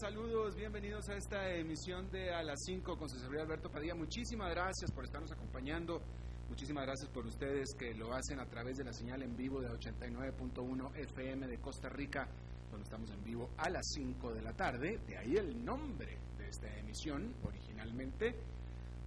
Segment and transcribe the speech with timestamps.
[0.00, 3.94] Saludos, bienvenidos a esta emisión de A las 5 con su servidor Alberto Padilla.
[3.94, 6.02] Muchísimas gracias por estarnos acompañando.
[6.48, 9.68] Muchísimas gracias por ustedes que lo hacen a través de la señal en vivo de
[9.68, 12.26] 89.1 FM de Costa Rica,
[12.70, 14.98] donde estamos en vivo a las 5 de la tarde.
[15.06, 18.34] De ahí el nombre de esta emisión originalmente.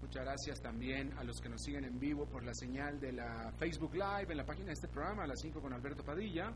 [0.02, 3.52] Muchas gracias también a los que nos siguen en vivo por la señal de la
[3.58, 6.53] Facebook Live en la página de este programa, a las 5 con Alberto Padilla.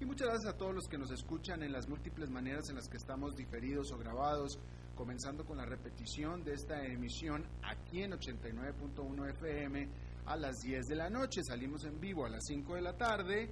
[0.00, 2.88] Y muchas gracias a todos los que nos escuchan en las múltiples maneras en las
[2.88, 4.58] que estamos diferidos o grabados,
[4.94, 9.88] comenzando con la repetición de esta emisión aquí en 89.1 FM
[10.24, 11.42] a las 10 de la noche.
[11.44, 13.50] Salimos en vivo a las 5 de la tarde.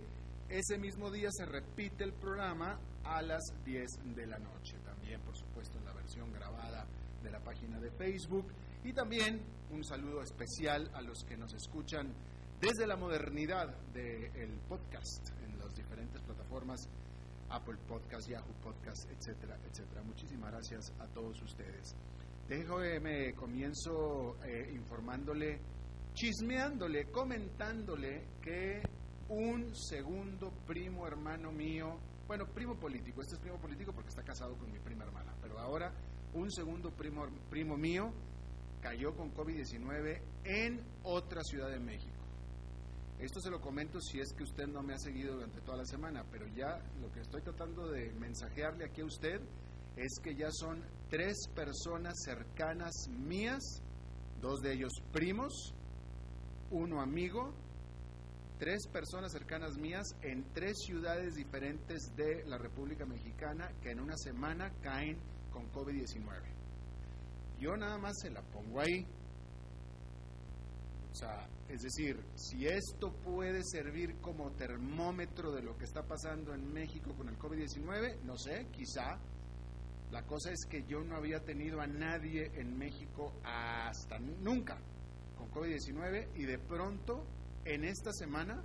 [0.49, 4.79] Ese mismo día se repite el programa a las 10 de la noche.
[4.87, 6.87] También, por supuesto, en la versión grabada
[7.23, 8.47] de la página de Facebook.
[8.85, 12.11] Y también un saludo especial a los que nos escuchan
[12.59, 15.29] desde la modernidad del podcast
[17.51, 20.02] Apple Podcast, Yahoo Podcast, etcétera, etcétera.
[20.02, 21.95] Muchísimas gracias a todos ustedes.
[22.48, 25.61] Déjame comienzo eh, informándole,
[26.14, 28.83] chismeándole, comentándole que
[29.29, 34.57] un segundo primo hermano mío, bueno, primo político, este es primo político porque está casado
[34.57, 35.92] con mi prima hermana, pero ahora
[36.35, 38.13] un segundo primo, primo mío
[38.80, 42.17] cayó con COVID-19 en otra ciudad de México.
[43.20, 45.84] Esto se lo comento si es que usted no me ha seguido durante toda la
[45.84, 49.40] semana, pero ya lo que estoy tratando de mensajearle aquí a usted
[49.96, 53.83] es que ya son tres personas cercanas mías,
[54.40, 55.74] dos de ellos primos,
[56.70, 57.52] uno amigo,
[58.58, 64.17] tres personas cercanas mías en tres ciudades diferentes de la República Mexicana que en una
[64.17, 65.18] semana caen
[65.51, 66.40] con COVID-19.
[67.58, 69.05] Yo nada más se la pongo ahí.
[71.13, 76.55] O sea, es decir, si esto puede servir como termómetro de lo que está pasando
[76.55, 79.19] en México con el COVID-19, no sé, quizá.
[80.11, 84.79] La cosa es que yo no había tenido a nadie en México hasta nunca
[85.36, 87.27] con COVID-19 y de pronto
[87.67, 88.63] en esta semana,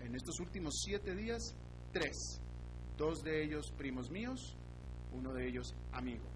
[0.00, 1.54] en estos últimos siete días,
[1.92, 2.40] tres.
[2.96, 4.56] Dos de ellos primos míos,
[5.12, 6.33] uno de ellos amigo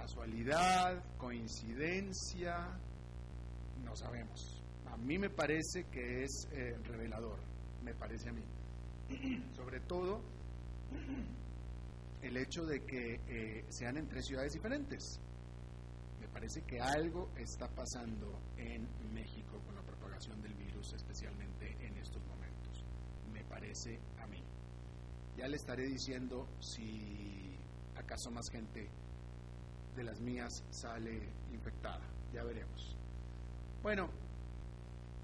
[0.00, 2.56] casualidad, coincidencia,
[3.84, 4.62] no sabemos.
[4.86, 7.38] A mí me parece que es eh, revelador,
[7.84, 8.42] me parece a mí.
[9.54, 10.22] Sobre todo
[12.22, 15.20] el hecho de que eh, sean en tres ciudades diferentes.
[16.18, 21.94] Me parece que algo está pasando en México con la propagación del virus, especialmente en
[21.98, 22.84] estos momentos.
[23.30, 24.42] Me parece a mí.
[25.36, 27.54] Ya le estaré diciendo si
[27.96, 28.88] acaso más gente
[29.96, 31.20] de las mías sale
[31.52, 32.00] infectada.
[32.32, 32.96] Ya veremos.
[33.82, 34.10] Bueno,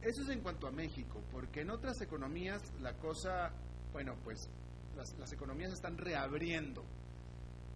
[0.03, 3.51] eso es en cuanto a México, porque en otras economías la cosa,
[3.93, 4.49] bueno, pues
[4.97, 6.85] las, economías están reabriendo,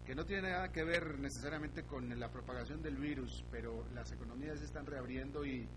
[0.06, 4.60] que no tiene nada que ver necesariamente con la propagación del virus, pero las economías
[4.62, 5.69] están reabriendo y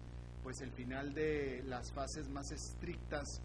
[0.41, 3.41] pues el final de las fases más estrictas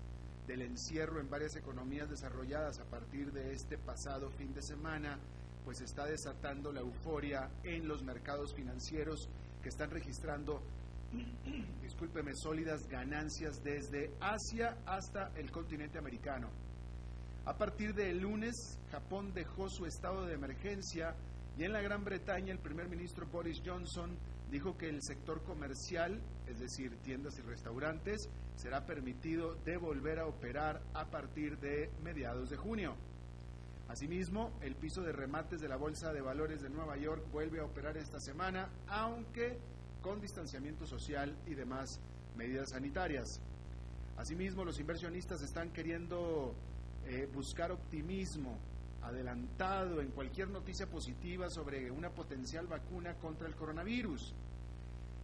[0.47, 5.19] del encierro en varias economías desarrolladas a partir de este pasado fin de semana,
[5.69, 9.29] pues está desatando la euforia en los mercados financieros
[9.63, 10.63] que están registrando,
[11.83, 16.49] discúlpeme, sólidas ganancias desde Asia hasta el continente americano.
[17.45, 21.15] A partir del lunes, Japón dejó su estado de emergencia
[21.59, 24.17] y en la Gran Bretaña el primer ministro Boris Johnson
[24.51, 28.27] dijo que el sector comercial, es decir, tiendas y restaurantes,
[28.57, 32.97] será permitido de volver a operar a partir de mediados de junio.
[33.89, 37.65] Asimismo, el piso de remates de la Bolsa de Valores de Nueva York vuelve a
[37.65, 39.59] operar esta semana, aunque
[40.03, 41.99] con distanciamiento social y demás
[42.37, 43.41] medidas sanitarias.
[44.19, 46.55] Asimismo, los inversionistas están queriendo
[47.07, 48.59] eh, buscar optimismo
[49.03, 54.35] adelantado en cualquier noticia positiva sobre una potencial vacuna contra el coronavirus.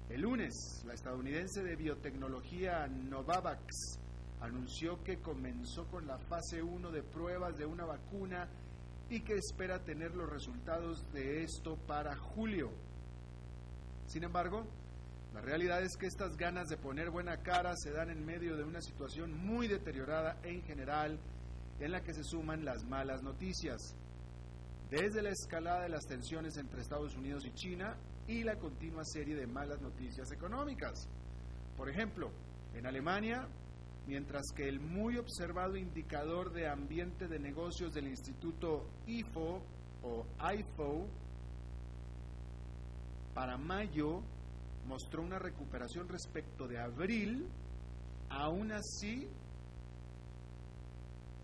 [0.08, 3.98] El lunes, la estadounidense de biotecnología Novavax
[4.44, 8.48] anunció que comenzó con la fase 1 de pruebas de una vacuna
[9.08, 12.70] y que espera tener los resultados de esto para julio.
[14.06, 14.66] Sin embargo,
[15.32, 18.64] la realidad es que estas ganas de poner buena cara se dan en medio de
[18.64, 21.18] una situación muy deteriorada en general
[21.80, 23.96] en la que se suman las malas noticias.
[24.90, 27.96] Desde la escalada de las tensiones entre Estados Unidos y China
[28.28, 31.08] y la continua serie de malas noticias económicas.
[31.76, 32.30] Por ejemplo,
[32.74, 33.48] en Alemania,
[34.06, 39.62] mientras que el muy observado indicador de ambiente de negocios del Instituto IFO
[40.02, 41.06] o IFO
[43.34, 44.22] para mayo
[44.86, 47.48] mostró una recuperación respecto de abril,
[48.28, 49.26] aún así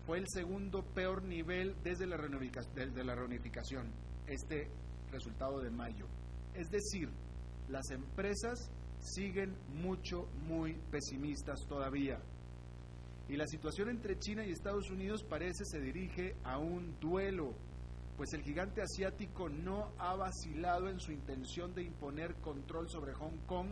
[0.05, 3.91] fue el segundo peor nivel desde la, desde la reunificación,
[4.27, 4.69] este
[5.11, 6.05] resultado de mayo.
[6.53, 7.09] Es decir,
[7.69, 12.19] las empresas siguen mucho, muy pesimistas todavía.
[13.27, 17.53] Y la situación entre China y Estados Unidos parece se dirige a un duelo,
[18.17, 23.37] pues el gigante asiático no ha vacilado en su intención de imponer control sobre Hong
[23.45, 23.69] Kong,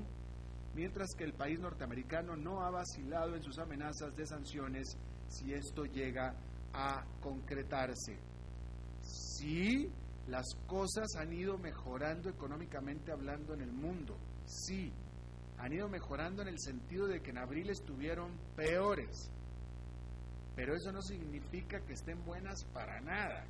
[0.76, 4.98] mientras que el país norteamericano no ha vacilado en sus amenazas de sanciones
[5.28, 6.36] si esto llega
[6.74, 8.18] a concretarse.
[9.02, 9.90] Sí,
[10.28, 14.92] las cosas han ido mejorando económicamente hablando en el mundo, sí,
[15.58, 19.32] han ido mejorando en el sentido de que en abril estuvieron peores,
[20.60, 23.46] pero eso no significa que estén buenas para nada.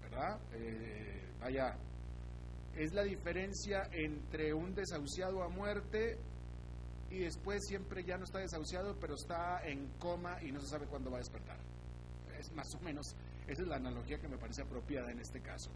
[0.00, 0.40] ¿Verdad?
[0.54, 1.76] Eh, vaya,
[2.74, 6.16] es la diferencia entre un desahuciado a muerte
[7.10, 10.86] y después siempre ya no está desahuciado, pero está en coma y no se sabe
[10.86, 11.58] cuándo va a despertar.
[12.38, 13.14] Es más o menos,
[13.46, 15.70] esa es la analogía que me parece apropiada en este caso.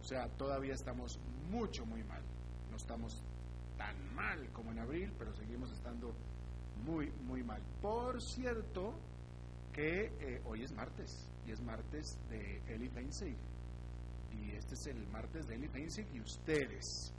[0.00, 2.22] O sea, todavía estamos mucho, muy mal.
[2.68, 3.22] No estamos
[3.78, 6.12] tan mal como en abril, pero seguimos estando
[6.84, 7.62] muy, muy mal.
[7.80, 8.94] Por cierto,
[9.72, 13.36] que eh, hoy es martes, y es martes de Eli Feinstein.
[14.32, 17.12] Y este es el martes de Eli Feinstein y ustedes.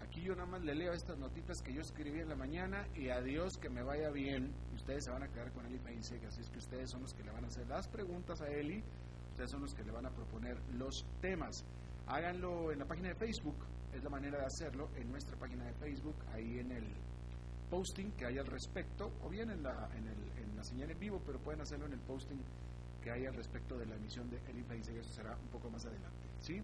[0.00, 3.08] Aquí yo nada más le leo estas notitas que yo escribí en la mañana y
[3.08, 4.52] adiós que me vaya bien.
[4.74, 7.22] Ustedes se van a quedar con Eli Feinstein, así es que ustedes son los que
[7.22, 8.82] le van a hacer las preguntas a Eli,
[9.30, 11.64] ustedes son los que le van a proponer los temas.
[12.06, 13.56] Háganlo en la página de Facebook,
[13.94, 16.84] es la manera de hacerlo, en nuestra página de Facebook, ahí en el
[17.72, 21.00] posting que hay al respecto, o bien en la, en, el, en la señal en
[21.00, 22.36] vivo, pero pueden hacerlo en el posting
[23.02, 25.86] que hay al respecto de la emisión de El y eso será un poco más
[25.86, 26.18] adelante.
[26.42, 26.60] ¿sí?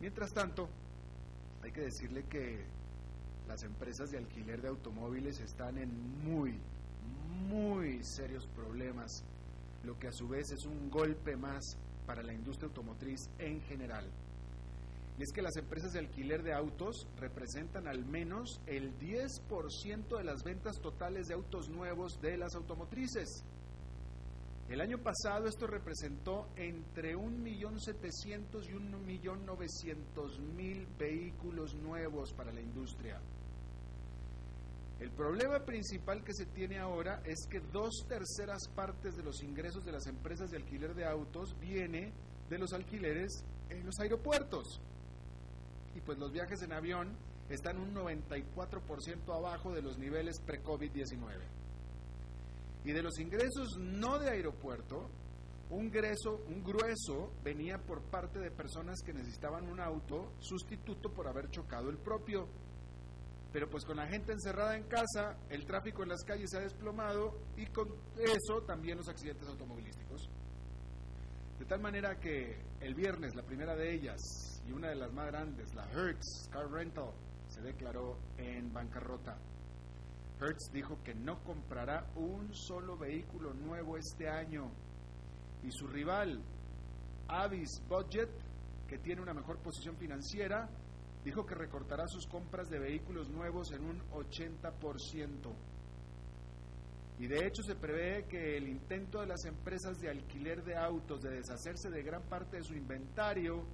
[0.00, 0.66] Mientras tanto,
[1.62, 2.64] hay que decirle que
[3.46, 5.90] las empresas de alquiler de automóviles están en
[6.24, 6.58] muy,
[7.50, 9.24] muy serios problemas,
[9.84, 11.76] lo que a su vez es un golpe más
[12.06, 14.06] para la industria automotriz en general
[15.22, 20.42] es que las empresas de alquiler de autos representan al menos el 10% de las
[20.42, 23.42] ventas totales de autos nuevos de las automotrices.
[24.68, 33.18] El año pasado esto representó entre 1.700.000 y 1.900.000 vehículos nuevos para la industria.
[34.98, 39.84] El problema principal que se tiene ahora es que dos terceras partes de los ingresos
[39.84, 42.12] de las empresas de alquiler de autos viene
[42.50, 44.80] de los alquileres en los aeropuertos
[45.96, 47.16] y pues los viajes en avión
[47.48, 51.40] están un 94% abajo de los niveles pre-COVID-19.
[52.84, 55.08] Y de los ingresos no de aeropuerto,
[55.70, 61.26] un, grueso, un grueso venía por parte de personas que necesitaban un auto sustituto por
[61.28, 62.46] haber chocado el propio.
[63.52, 66.60] Pero pues con la gente encerrada en casa, el tráfico en las calles se ha
[66.60, 67.88] desplomado y con
[68.18, 70.28] eso también los accidentes automovilísticos.
[71.58, 75.26] De tal manera que el viernes, la primera de ellas, y una de las más
[75.26, 77.10] grandes, la Hertz Car Rental,
[77.48, 79.36] se declaró en bancarrota.
[80.40, 84.70] Hertz dijo que no comprará un solo vehículo nuevo este año
[85.62, 86.42] y su rival,
[87.28, 88.28] Avis Budget,
[88.88, 90.68] que tiene una mejor posición financiera,
[91.24, 95.52] dijo que recortará sus compras de vehículos nuevos en un 80%.
[97.18, 101.22] Y de hecho se prevé que el intento de las empresas de alquiler de autos
[101.22, 103.64] de deshacerse de gran parte de su inventario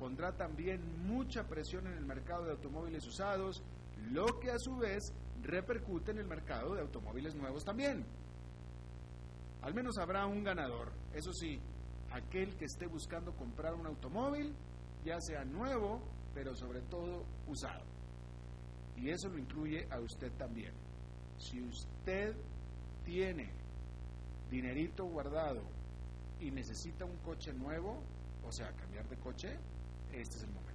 [0.00, 3.62] pondrá también mucha presión en el mercado de automóviles usados,
[4.10, 8.04] lo que a su vez repercute en el mercado de automóviles nuevos también.
[9.62, 11.60] Al menos habrá un ganador, eso sí,
[12.10, 14.54] aquel que esté buscando comprar un automóvil,
[15.04, 16.00] ya sea nuevo
[16.34, 17.84] pero sobre todo usado.
[18.96, 20.72] Y eso lo incluye a usted también.
[21.38, 22.34] Si usted
[23.04, 23.50] tiene
[24.50, 25.62] dinerito guardado
[26.40, 28.02] y necesita un coche nuevo,
[28.46, 29.56] o sea, cambiar de coche,
[30.12, 30.70] este es el momento.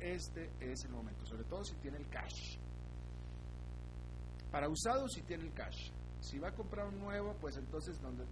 [0.00, 2.58] Este es el momento, sobre todo si tiene el cash.
[4.50, 5.90] Para usado si tiene el cash.
[6.20, 8.24] Si va a comprar un nuevo, pues entonces donde,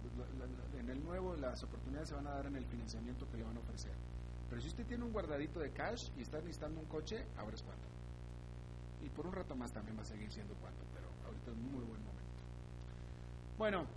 [0.79, 3.57] en el nuevo las oportunidades se van a dar en el financiamiento que le van
[3.57, 3.91] a ofrecer.
[4.49, 7.63] Pero si usted tiene un guardadito de cash y está necesitando un coche, ahora es
[7.63, 7.83] cuando.
[9.03, 11.83] Y por un rato más también va a seguir siendo cuando, pero ahorita es muy
[11.83, 12.21] buen momento.
[13.57, 13.87] Bueno,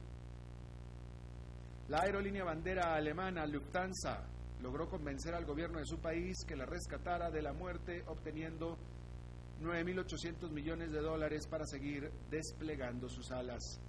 [1.88, 4.24] la aerolínea bandera alemana Lufthansa
[4.60, 8.78] logró convencer al gobierno de su país que la rescatara de la muerte, obteniendo
[9.60, 13.80] 9.800 millones de dólares para seguir desplegando sus alas.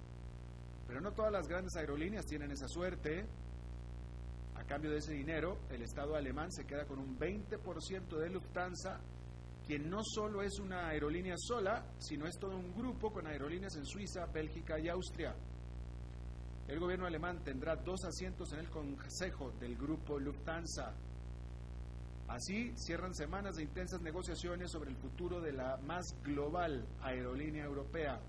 [0.86, 3.26] Pero no todas las grandes aerolíneas tienen esa suerte.
[4.54, 9.00] A cambio de ese dinero, el Estado alemán se queda con un 20% de Lufthansa,
[9.66, 13.84] quien no solo es una aerolínea sola, sino es todo un grupo con aerolíneas en
[13.84, 15.34] Suiza, Bélgica y Austria.
[16.68, 20.94] El gobierno alemán tendrá dos asientos en el Consejo del Grupo Lufthansa,
[22.28, 28.20] Así cierran semanas de intensas negociaciones sobre el futuro de la más global aerolínea europea.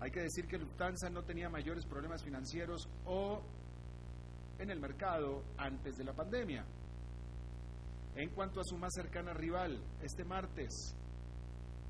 [0.00, 3.42] Hay que decir que Lufthansa no tenía mayores problemas financieros o
[4.60, 6.64] en el mercado antes de la pandemia.
[8.14, 10.94] En cuanto a su más cercana rival, este martes,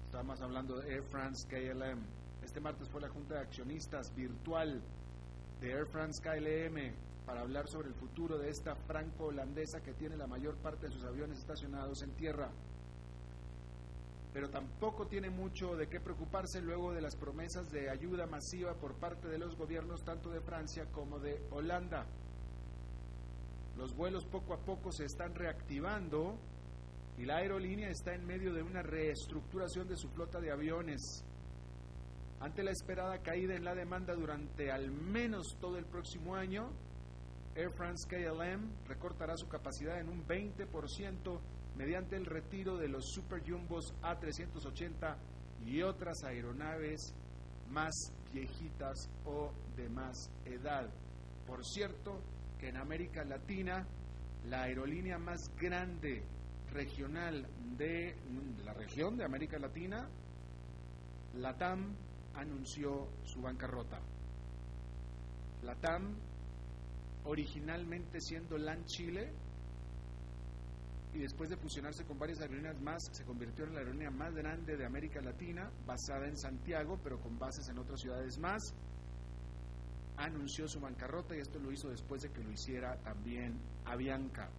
[0.07, 2.01] estamos hablando de Air France KLM,
[2.43, 4.83] este martes fue la Junta de Accionistas virtual
[5.61, 6.95] de Air France KLM
[7.27, 11.05] para hablar sobre el futuro de esta franco-holandesa que tiene la mayor parte de sus
[11.05, 12.51] aviones estacionados en tierra.
[14.33, 18.95] Pero tampoco tiene mucho de qué preocuparse luego de las promesas de ayuda masiva por
[18.95, 22.07] parte de los gobiernos tanto de Francia como de Holanda.
[23.77, 26.39] Los vuelos poco a poco se están reactivando
[27.17, 31.25] y la aerolínea está en medio de una reestructuración de su flota de aviones.
[32.41, 36.71] Ante la esperada caída en la demanda durante al menos todo el próximo año,
[37.57, 41.41] Air France KLM recortará su capacidad en un 20%
[41.77, 45.17] mediante el retiro de los Super Jumbos A380
[45.67, 47.13] y otras aeronaves
[47.71, 50.89] más viejitas o de más edad.
[51.47, 52.21] Por cierto,
[52.61, 53.85] que en América Latina
[54.49, 56.23] la aerolínea más grande
[56.73, 58.15] regional de
[58.65, 60.09] la región de América Latina,
[61.35, 61.97] LATAM,
[62.39, 64.01] anunció su bancarrota.
[65.63, 66.17] LATAM
[67.25, 69.33] originalmente siendo LAN Chile
[71.13, 74.77] y después de fusionarse con varias aerolíneas más, se convirtió en la aerolínea más grande
[74.77, 78.63] de América Latina, basada en Santiago, pero con bases en otras ciudades más.
[80.17, 84.51] Anunció su bancarrota y esto lo hizo después de que lo hiciera también Avianca.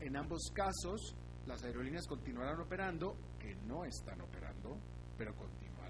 [0.00, 1.14] En ambos casos,
[1.46, 4.76] las aerolíneas continuarán operando, que no están operando,
[5.16, 5.34] pero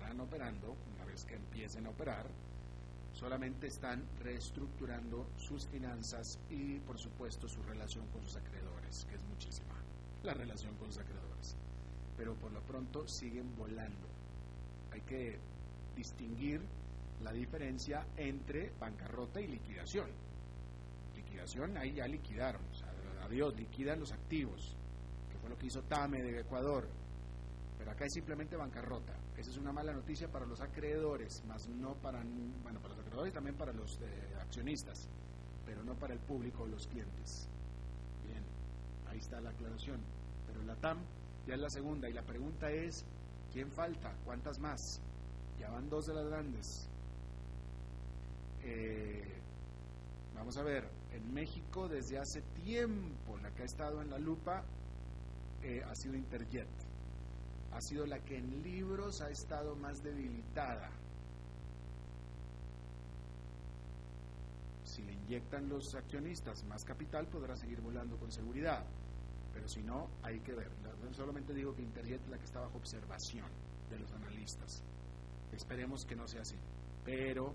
[0.09, 2.27] continuarán operando una vez que empiecen a operar
[3.13, 9.25] solamente están reestructurando sus finanzas y, por supuesto, su relación con sus acreedores, que es
[9.25, 9.75] muchísima,
[10.23, 11.57] la relación con sus acreedores.
[12.17, 14.07] Pero por lo pronto siguen volando.
[14.93, 15.37] Hay que
[15.97, 16.61] distinguir
[17.23, 20.11] la diferencia entre bancarrota y liquidación.
[21.17, 22.63] Liquidación, ahí ya liquidaron,
[23.25, 24.77] adiós, liquidan los activos,
[25.29, 26.87] que fue lo que hizo TAME de Ecuador.
[27.79, 29.28] Pero acá es simplemente bancarrota.
[29.39, 32.21] Esa es una mala noticia para los acreedores, más no para,
[32.65, 35.09] bueno, para los acreedores y también para los eh, accionistas,
[35.65, 37.49] pero no para el público o los clientes.
[38.27, 38.43] Bien,
[39.09, 40.01] ahí está la aclaración.
[40.45, 40.99] Pero la TAM
[41.47, 43.05] ya es la segunda y la pregunta es,
[43.53, 44.13] ¿quién falta?
[44.25, 45.01] ¿Cuántas más?
[45.61, 46.89] Ya van dos de las grandes.
[48.65, 49.41] Eh,
[50.35, 54.65] vamos a ver, en México desde hace tiempo la que ha estado en la lupa
[55.63, 56.88] eh, ha sido Interjet
[57.79, 60.91] ha sido la que en libros ha estado más debilitada.
[64.83, 68.85] Si le inyectan los accionistas más capital, podrá seguir volando con seguridad.
[69.55, 70.69] Pero si no, hay que ver.
[71.13, 73.47] Solamente digo que Interjet es la que está bajo observación
[73.89, 74.83] de los analistas.
[75.53, 76.57] Esperemos que no sea así.
[77.05, 77.55] Pero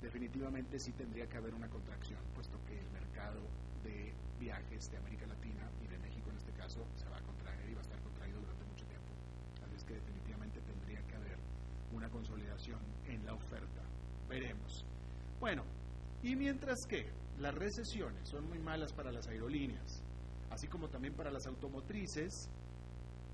[0.00, 3.40] definitivamente sí tendría que haber una contracción, puesto que el mercado
[3.84, 7.70] de viajes de América Latina y de México en este caso se va a contraer
[7.70, 8.02] y va a estar
[9.92, 11.38] definitivamente tendría que haber
[13.06, 13.82] en la oferta.
[14.28, 14.84] Veremos.
[15.40, 15.64] Bueno,
[16.22, 17.06] y mientras que
[17.38, 20.02] las recesiones son muy malas para las aerolíneas,
[20.50, 22.48] así como también para las automotrices,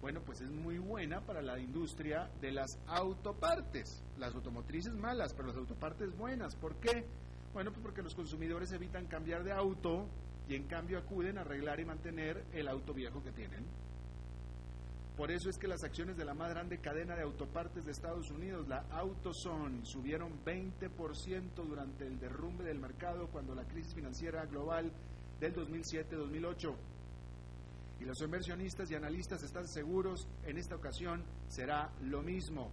[0.01, 4.03] bueno, pues es muy buena para la industria de las autopartes.
[4.17, 6.55] Las automotrices malas, pero las autopartes buenas.
[6.55, 7.05] ¿Por qué?
[7.53, 10.07] Bueno, pues porque los consumidores evitan cambiar de auto
[10.49, 13.65] y en cambio acuden a arreglar y mantener el auto viejo que tienen.
[15.19, 18.31] Por eso es que las acciones de la más grande cadena de autopartes de Estados
[18.31, 24.93] Unidos, la AutoZone, subieron 20% durante el derrumbe del mercado cuando la crisis financiera global
[25.41, 26.73] del 2007-2008.
[28.01, 32.71] Y los inversionistas y analistas están seguros, en esta ocasión será lo mismo.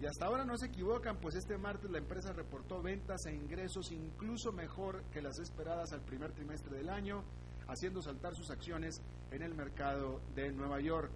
[0.00, 3.90] Y hasta ahora no se equivocan, pues este martes la empresa reportó ventas e ingresos
[3.90, 7.24] incluso mejor que las esperadas al primer trimestre del año,
[7.66, 11.10] haciendo saltar sus acciones en el mercado de Nueva York.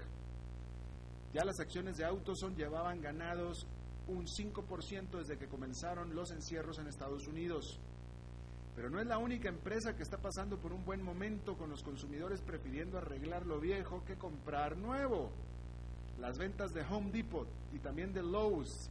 [1.32, 3.66] Ya las acciones de Autoson llevaban ganados
[4.06, 7.80] un 5% desde que comenzaron los encierros en Estados Unidos.
[8.74, 11.82] Pero no es la única empresa que está pasando por un buen momento con los
[11.82, 15.30] consumidores prefiriendo arreglar lo viejo que comprar nuevo.
[16.18, 18.90] Las ventas de Home Depot y también de Lowe's,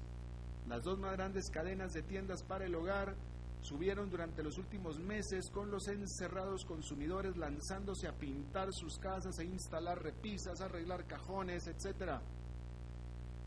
[0.67, 3.15] las dos más grandes cadenas de tiendas para el hogar,
[3.61, 9.45] subieron durante los últimos meses con los encerrados consumidores lanzándose a pintar sus casas e
[9.45, 12.19] instalar repisas, arreglar cajones, etc.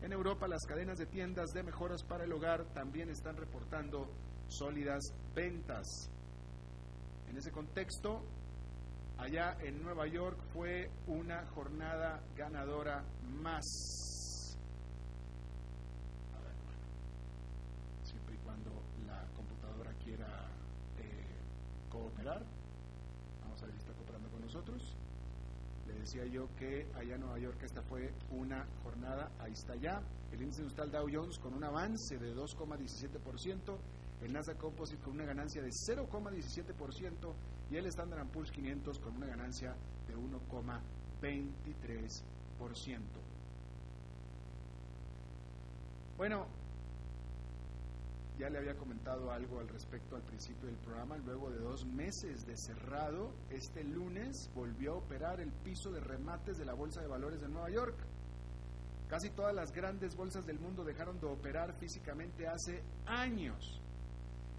[0.01, 4.07] En Europa las cadenas de tiendas de mejoras para el hogar también están reportando
[4.47, 6.09] sólidas ventas.
[7.29, 8.21] En ese contexto,
[9.17, 13.03] allá en Nueva York fue una jornada ganadora
[13.41, 14.14] más
[21.95, 22.43] cooperar.
[23.41, 24.95] Vamos a ver si está cooperando con nosotros.
[25.87, 30.01] Le decía yo que allá en Nueva York esta fue una jornada, ahí está ya,
[30.31, 33.77] el índice industrial Dow Jones con un avance de 2,17%,
[34.23, 37.33] el Nasdaq Composite con una ganancia de 0,17%
[37.69, 39.75] y el Standard Poor's 500 con una ganancia
[40.07, 43.01] de 1,23%.
[46.17, 46.47] Bueno,
[48.37, 51.17] ya le había comentado algo al respecto al principio del programa.
[51.17, 56.57] Luego de dos meses de cerrado, este lunes volvió a operar el piso de remates
[56.57, 57.95] de la Bolsa de Valores de Nueva York.
[59.07, 63.81] Casi todas las grandes bolsas del mundo dejaron de operar físicamente hace años.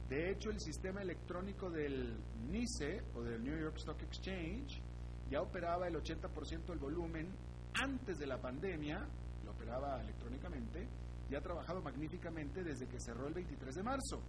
[0.09, 2.16] De hecho, el sistema electrónico del
[2.48, 4.81] NICE o del New York Stock Exchange
[5.29, 7.29] ya operaba el 80% del volumen
[7.74, 9.05] antes de la pandemia,
[9.44, 10.87] lo operaba electrónicamente,
[11.30, 14.20] y ha trabajado magníficamente desde que cerró el 23 de marzo.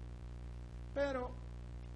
[0.93, 1.31] Pero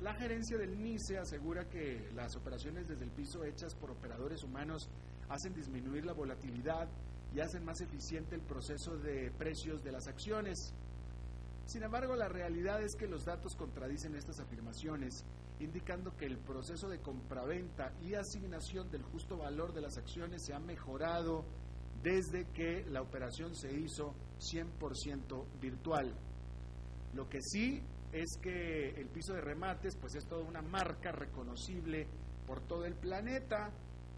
[0.01, 4.89] la gerencia del NICE asegura que las operaciones desde el piso hechas por operadores humanos
[5.29, 6.87] hacen disminuir la volatilidad
[7.33, 10.73] y hacen más eficiente el proceso de precios de las acciones.
[11.65, 15.23] Sin embargo, la realidad es que los datos contradicen estas afirmaciones,
[15.59, 20.53] indicando que el proceso de compraventa y asignación del justo valor de las acciones se
[20.53, 21.45] ha mejorado
[22.03, 26.13] desde que la operación se hizo 100% virtual.
[27.13, 32.07] Lo que sí es que el piso de remates pues es toda una marca reconocible
[32.45, 33.71] por todo el planeta,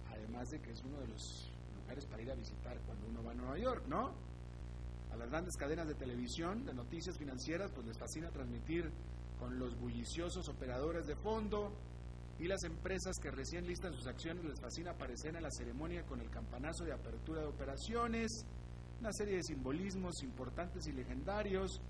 [0.10, 3.32] además de que es uno de los lugares para ir a visitar cuando uno va
[3.32, 4.12] a Nueva York, ¿no?
[5.12, 8.90] A las grandes cadenas de televisión, de noticias financieras, pues les fascina transmitir
[9.40, 11.72] con los bulliciosos operadores de fondo,
[12.40, 16.20] y las empresas que recién listan sus acciones les fascina aparecer en la ceremonia con
[16.20, 18.46] el campanazo de apertura de operaciones,
[19.00, 21.82] una serie de simbolismos importantes y legendarios.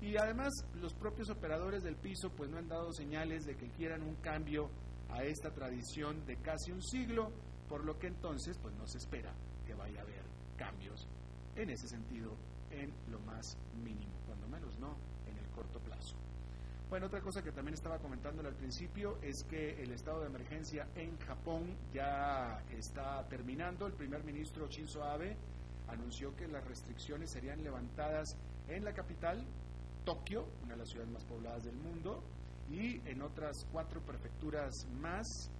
[0.00, 4.02] Y además los propios operadores del piso pues no han dado señales de que quieran
[4.02, 4.70] un cambio
[5.10, 7.30] a esta tradición de casi un siglo,
[7.68, 9.32] por lo que entonces pues no se espera
[9.66, 10.24] que vaya a haber
[10.56, 11.06] cambios
[11.56, 12.36] en ese sentido
[12.70, 16.16] en lo más mínimo, cuando menos no en el corto plazo.
[16.90, 20.86] Bueno, otra cosa que también estaba comentándole al principio es que el estado de emergencia
[20.94, 23.86] en Japón ya está terminando.
[23.86, 25.36] El primer ministro Shinzo Abe
[25.88, 28.36] anunció que las restricciones serían levantadas
[28.68, 29.44] en la capital,
[30.04, 32.22] Tokio, una de las ciudades más pobladas del mundo,
[32.70, 35.50] y en otras cuatro prefecturas más,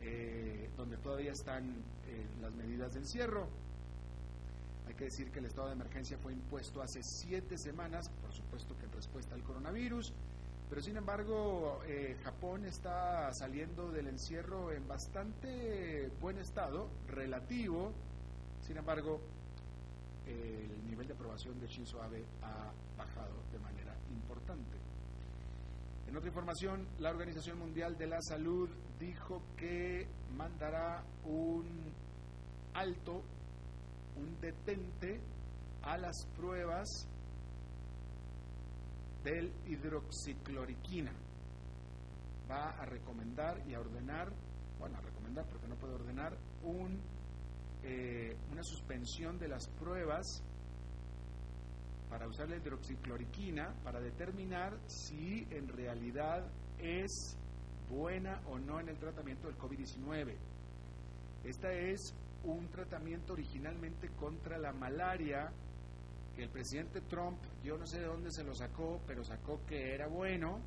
[0.00, 1.70] eh, donde todavía están
[2.06, 3.48] eh, las medidas de encierro.
[4.86, 8.76] Hay que decir que el estado de emergencia fue impuesto hace siete semanas, por supuesto
[8.76, 10.12] que en respuesta al coronavirus,
[10.74, 17.92] pero sin embargo, eh, Japón está saliendo del encierro en bastante buen estado, relativo.
[18.60, 19.20] Sin embargo,
[20.26, 24.76] el nivel de aprobación de Shinzo Abe ha bajado de manera importante.
[26.08, 31.66] En otra información, la Organización Mundial de la Salud dijo que mandará un
[32.74, 33.22] alto,
[34.16, 35.20] un detente
[35.82, 37.06] a las pruebas
[39.24, 41.12] del hidroxicloriquina.
[42.50, 44.30] Va a recomendar y a ordenar,
[44.78, 47.00] bueno, a recomendar porque no puede ordenar, un,
[47.82, 50.42] eh, una suspensión de las pruebas
[52.10, 56.46] para usar la hidroxicloriquina para determinar si en realidad
[56.78, 57.36] es
[57.88, 60.36] buena o no en el tratamiento del COVID-19.
[61.44, 65.50] Esta es un tratamiento originalmente contra la malaria
[66.34, 69.94] que el presidente Trump, yo no sé de dónde se lo sacó, pero sacó que
[69.94, 70.60] era bueno,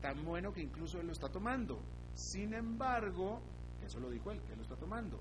[0.00, 1.78] tan bueno que incluso él lo está tomando.
[2.14, 3.40] Sin embargo,
[3.84, 5.18] eso lo dijo él, que él lo está tomando.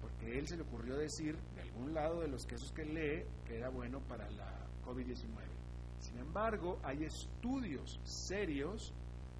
[0.00, 3.58] Porque él se le ocurrió decir de algún lado de los quesos que lee que
[3.58, 5.26] era bueno para la COVID-19.
[6.00, 8.92] Sin embargo, hay estudios serios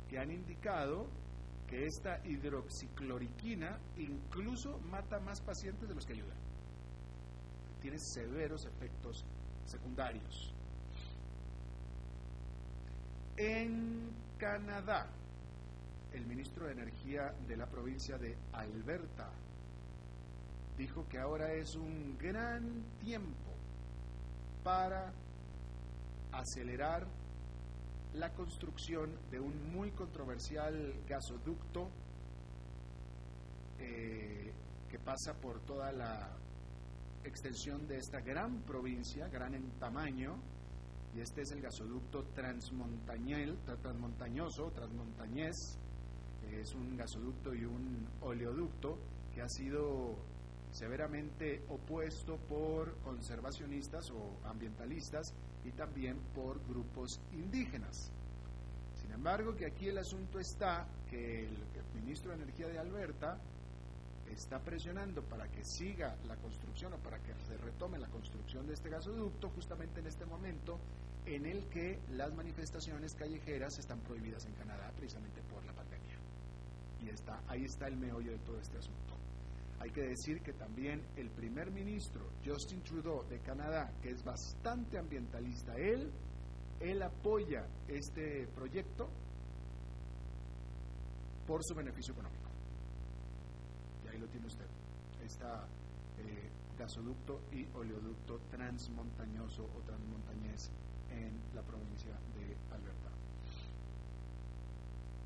[0.08, 1.06] que han indicado
[1.68, 6.34] que esta hidroxicloroquina incluso mata más pacientes de los que ayuda.
[7.84, 9.26] Tiene severos efectos
[9.66, 10.54] secundarios.
[13.36, 15.06] En Canadá,
[16.14, 19.28] el ministro de Energía de la provincia de Alberta
[20.78, 23.52] dijo que ahora es un gran tiempo
[24.62, 25.12] para
[26.32, 27.06] acelerar
[28.14, 31.90] la construcción de un muy controversial gasoducto
[33.78, 34.54] eh,
[34.90, 36.30] que pasa por toda la
[37.24, 40.36] extensión de esta gran provincia, gran en tamaño,
[41.14, 45.78] y este es el gasoducto transmontañel, transmontañoso, transmontañés,
[46.60, 48.98] es un gasoducto y un oleoducto
[49.34, 50.16] que ha sido
[50.70, 55.32] severamente opuesto por conservacionistas o ambientalistas
[55.64, 58.10] y también por grupos indígenas.
[59.00, 61.56] Sin embargo, que aquí el asunto está que el,
[61.94, 63.38] ministro de Energía de Alberta
[64.30, 68.74] está presionando para que siga la construcción o para que se retome la construcción de
[68.74, 70.78] este gasoducto justamente en este momento
[71.26, 76.16] en el que las manifestaciones callejeras están prohibidas en Canadá precisamente por la pandemia.
[77.02, 79.14] Y está, ahí está el meollo de todo este asunto.
[79.80, 84.98] Hay que decir que también el primer ministro Justin Trudeau de Canadá, que es bastante
[84.98, 86.10] ambientalista, él,
[86.80, 89.08] él apoya este proyecto
[91.46, 92.33] por su beneficio económico.
[94.34, 94.66] Tiene usted.
[95.24, 95.64] Está
[96.18, 100.72] eh, gasoducto y oleoducto transmontañoso o transmontañés
[101.08, 103.10] en la provincia de Alberta.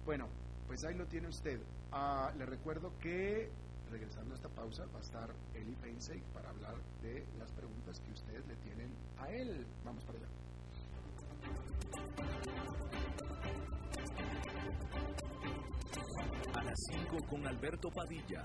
[0.05, 0.29] Bueno,
[0.67, 1.59] pues ahí lo tiene usted.
[1.91, 3.51] Ah, le recuerdo que
[3.91, 8.13] regresando a esta pausa, va a estar Eli Feinseig para hablar de las preguntas que
[8.13, 9.67] ustedes le tienen a él.
[9.87, 10.29] Vamos para allá.
[16.53, 18.45] A las 5 con Alberto Padilla,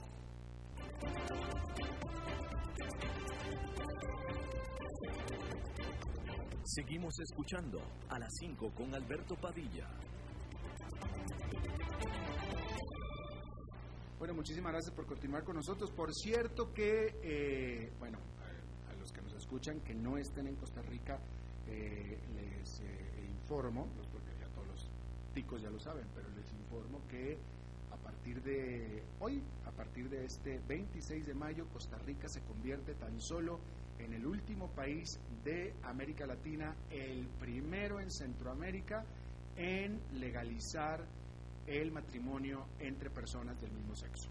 [6.73, 9.89] Seguimos escuchando a las 5 con Alberto Padilla.
[14.17, 15.91] Bueno, muchísimas gracias por continuar con nosotros.
[15.91, 18.19] Por cierto que, eh, bueno,
[18.87, 21.19] a, los que nos escuchan que no estén en Costa Rica,
[21.67, 24.89] eh, les eh, informo, pues porque ya todos los
[25.33, 27.37] ticos ya lo saben, pero les informo que
[28.21, 33.19] partir de hoy, a partir de este 26 de mayo, Costa Rica se convierte tan
[33.19, 33.59] solo
[33.97, 39.03] en el último país de América Latina, el primero en Centroamérica
[39.55, 41.03] en legalizar
[41.65, 44.29] el matrimonio entre personas del mismo sexo.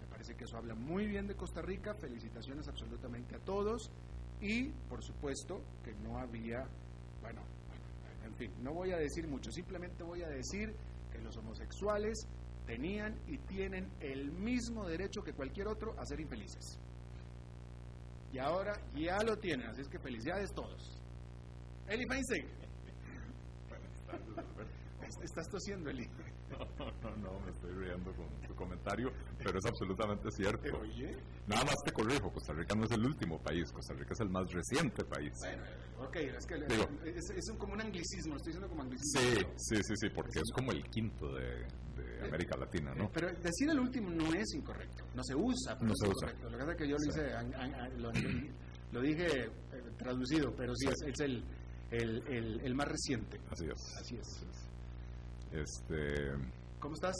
[0.00, 3.90] Me parece que eso habla muy bien de Costa Rica, felicitaciones absolutamente a todos
[4.40, 6.66] y por supuesto que no había,
[7.20, 7.42] bueno,
[8.24, 10.74] en fin, no voy a decir mucho, simplemente voy a decir
[11.12, 12.26] que los homosexuales
[12.66, 16.78] tenían y tienen el mismo derecho que cualquier otro a ser infelices.
[18.32, 21.00] Y ahora ya lo tienen, así es que felicidades todos.
[21.88, 22.46] Eli Feinstein.
[25.22, 26.06] Estás tosiendo, Eli.
[26.50, 26.58] No,
[27.02, 30.78] no, no, me estoy riendo con tu comentario, pero es absolutamente cierto.
[30.78, 31.16] Oye.
[31.46, 34.30] Nada más te corrijo, Costa Rica no es el último país, Costa Rica es el
[34.30, 35.32] más reciente país.
[35.40, 35.62] Bueno,
[36.06, 36.88] ok, es que Digo.
[37.04, 39.20] es, es un- como un anglicismo, estoy diciendo como anglicismo.
[39.20, 43.10] Sí, sí, sí, sí, porque es como el quinto de, de América Latina, ¿no?
[43.12, 45.76] Pero decir el último no es incorrecto, no se usa.
[45.80, 46.32] No se usa.
[46.42, 47.08] Lo que pasa es que yo lo Sí.
[47.10, 48.10] hice, an- an- an- lo,
[48.92, 49.50] lo dije eh,
[49.98, 50.92] traducido, pero sí, Sí.
[51.08, 51.44] es, es el,
[51.90, 53.40] el, el, el más reciente.
[53.50, 53.96] Así es.
[54.00, 54.63] Así es.
[55.54, 56.32] Este,
[56.80, 57.14] ¿Cómo estás?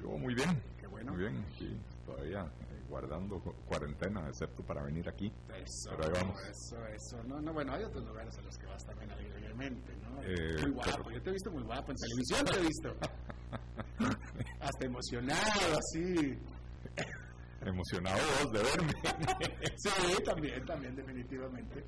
[0.00, 0.60] yo muy bien.
[0.80, 1.12] Qué bueno.
[1.12, 5.30] Muy bien, aquí todavía eh, guardando cu- cuarentena, excepto para venir aquí.
[5.54, 6.40] Eso, Pero ahí vamos.
[6.48, 7.22] eso, eso.
[7.24, 10.22] No, no, bueno, hay otros lugares a los que vas también alegremente, ¿no?
[10.24, 12.96] Eh, muy guapo, pero- yo te he visto muy guapo, en televisión te he visto.
[14.60, 16.38] Hasta emocionado, así.
[17.64, 18.92] Emocionado vos de verme.
[19.76, 21.84] Sí, también, también, definitivamente.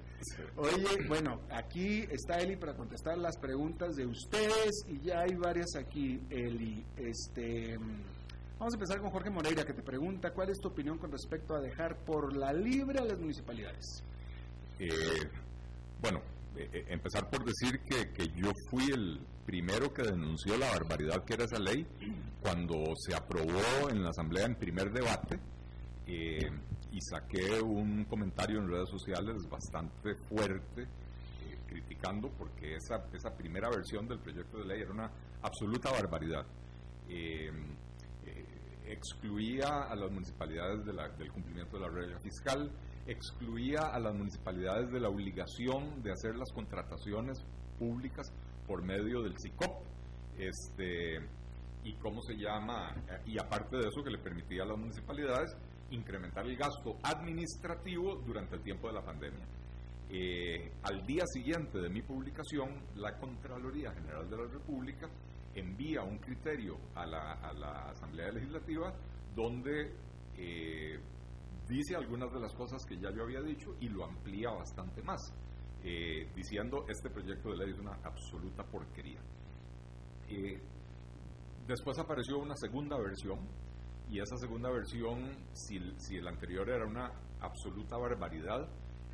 [0.56, 5.76] Oye, bueno, aquí está Eli para contestar las preguntas de ustedes y ya hay varias
[5.76, 6.84] aquí, Eli.
[6.96, 7.76] Este,
[8.58, 11.54] vamos a empezar con Jorge Moreira que te pregunta cuál es tu opinión con respecto
[11.54, 14.02] a dejar por la libre a las municipalidades.
[14.78, 14.90] Eh,
[16.00, 16.20] bueno,
[16.56, 21.24] eh, eh, empezar por decir que, que yo fui el primero que denunció la barbaridad
[21.24, 21.86] que era esa ley
[22.40, 25.38] cuando se aprobó en la Asamblea en primer debate
[26.06, 26.50] eh,
[26.92, 33.68] y saqué un comentario en redes sociales bastante fuerte eh, criticando porque esa, esa primera
[33.70, 35.10] versión del proyecto de ley era una
[35.42, 36.46] absoluta barbaridad.
[37.08, 37.50] Eh,
[38.26, 38.44] eh,
[38.86, 42.70] excluía a las municipalidades de la- del cumplimiento de la regla fiscal,
[43.06, 47.44] excluía a las municipalidades de la obligación de hacer las contrataciones
[47.78, 48.30] públicas
[48.66, 49.82] por medio del SICOP.
[50.38, 51.18] Este,
[51.84, 55.54] y cómo se llama, eh, y aparte de eso que le permitía a las municipalidades
[55.94, 59.46] incrementar el gasto administrativo durante el tiempo de la pandemia.
[60.10, 65.08] Eh, al día siguiente de mi publicación, la Contraloría General de la República
[65.54, 68.92] envía un criterio a la, a la Asamblea Legislativa
[69.34, 69.92] donde
[70.36, 70.98] eh,
[71.68, 75.20] dice algunas de las cosas que ya yo había dicho y lo amplía bastante más,
[75.82, 79.20] eh, diciendo este proyecto de ley es una absoluta porquería.
[80.28, 80.60] Eh,
[81.66, 83.38] después apareció una segunda versión
[84.10, 88.68] y esa segunda versión, si, si el anterior era una absoluta barbaridad,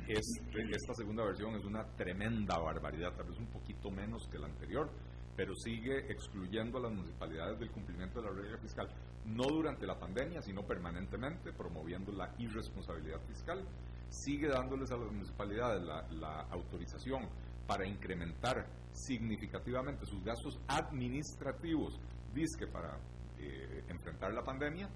[0.07, 4.89] esta segunda versión es una tremenda barbaridad, tal vez un poquito menos que la anterior,
[5.35, 8.89] pero sigue excluyendo a las municipalidades del cumplimiento de la regla fiscal,
[9.25, 13.63] no durante la pandemia, sino permanentemente, promoviendo la irresponsabilidad fiscal,
[14.09, 17.29] sigue dándoles a las municipalidades la, la autorización
[17.65, 21.97] para incrementar significativamente sus gastos administrativos,
[22.33, 22.99] disque para
[23.41, 24.89] eh, enfrentar la pandemia,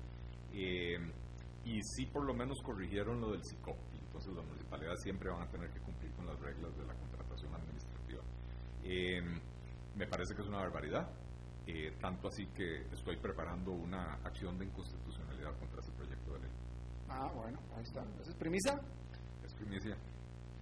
[0.53, 0.97] eh,
[1.65, 3.77] y sí por lo menos corrigieron lo del SICOP.
[4.05, 7.53] Entonces las municipalidades siempre van a tener que cumplir con las reglas de la contratación
[7.53, 8.21] administrativa.
[8.83, 9.21] Eh,
[9.95, 11.09] me parece que es una barbaridad,
[11.67, 16.51] eh, tanto así que estoy preparando una acción de inconstitucionalidad contra ese proyecto de ley.
[17.09, 18.03] Ah, bueno, ahí está.
[18.21, 18.79] ¿Esa es premisa?
[19.43, 19.97] Es primicia.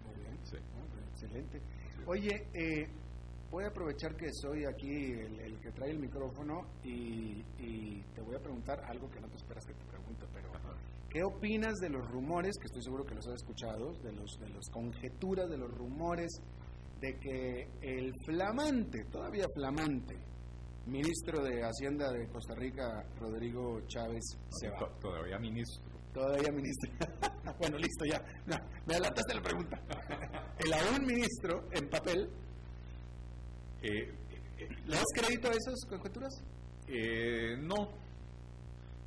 [0.06, 0.40] Muy bien.
[0.44, 0.58] Sí.
[0.58, 1.62] Ah, Excelente.
[2.06, 2.88] Oye, eh,
[3.54, 8.22] voy a aprovechar que soy aquí el, el que trae el micrófono y, y te
[8.22, 10.50] voy a preguntar algo que no te esperas que te pregunte, pero
[11.10, 14.50] ¿qué opinas de los rumores, que estoy seguro que los has escuchado, de los de
[14.50, 16.32] las conjeturas, de los rumores
[17.00, 20.18] de que el flamante, todavía flamante,
[20.88, 24.78] ministro de Hacienda de Costa Rica, Rodrigo Chávez, se va?
[24.80, 25.94] To- Todavía ministro.
[26.12, 26.92] Todavía ministro.
[27.60, 28.20] bueno, listo, ya.
[28.48, 28.56] No,
[28.88, 29.80] me adelantaste la pregunta.
[30.60, 32.30] El aún ministro en papel,
[33.84, 34.10] Eh,
[34.60, 36.34] eh, ¿le das crédito a esas conjeturas?
[36.88, 37.90] Eh, no.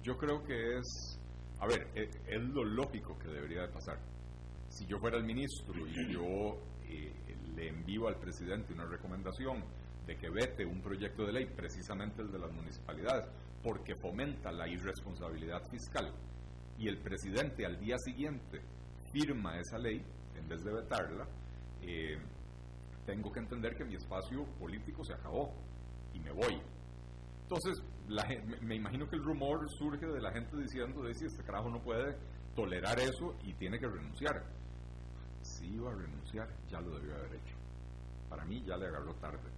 [0.02, 1.18] Yo creo que es,
[1.58, 3.98] a ver, e- es, lo lógico que debería de pasar.
[4.68, 7.10] Si yo fuera el ministro y yo eh,
[7.56, 9.64] le envío al presidente una recomendación
[10.06, 13.26] de que vete un proyecto de ley, precisamente el de las municipalidades,
[13.62, 16.12] porque fomenta la irresponsabilidad fiscal,
[16.78, 18.60] y el presidente al día siguiente
[19.10, 20.04] firma esa ley
[20.36, 21.26] en vez de vetarla,
[21.80, 22.18] eh,
[23.06, 25.54] tengo que entender que mi espacio político se acabó
[26.12, 26.60] y me voy.
[27.42, 31.26] Entonces, la me, me imagino que el rumor surge de la gente diciendo, de si
[31.26, 32.16] este carajo no puede
[32.54, 34.42] tolerar eso y tiene que renunciar.
[35.42, 37.54] Si iba a renunciar, ya lo debió haber hecho.
[38.28, 39.48] Para mí ya le agarró tarde.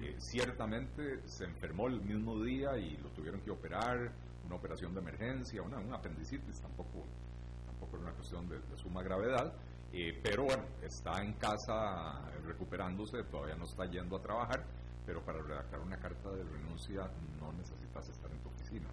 [0.00, 4.10] Eh, ciertamente se enfermó el mismo día y lo tuvieron que operar,
[4.44, 7.04] una operación de emergencia, una, una apendicitis, tampoco,
[7.66, 9.52] tampoco era una cuestión de, de suma gravedad,
[9.98, 14.64] eh, pero bueno, está en casa recuperándose, todavía no está yendo a trabajar,
[15.04, 18.88] pero para redactar una carta de renuncia no necesitas estar en tu oficina.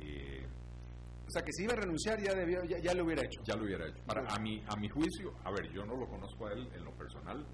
[0.00, 0.46] Eh,
[1.26, 3.42] O sea, que si iba a renunciar ya, debió, ya, ya lo hubiera hecho.
[3.44, 4.02] ya lo hubiera hecho.
[4.06, 6.84] Para, a, mi, a mi juicio, a ver, yo no lo conozco a él en
[6.84, 7.44] lo personal,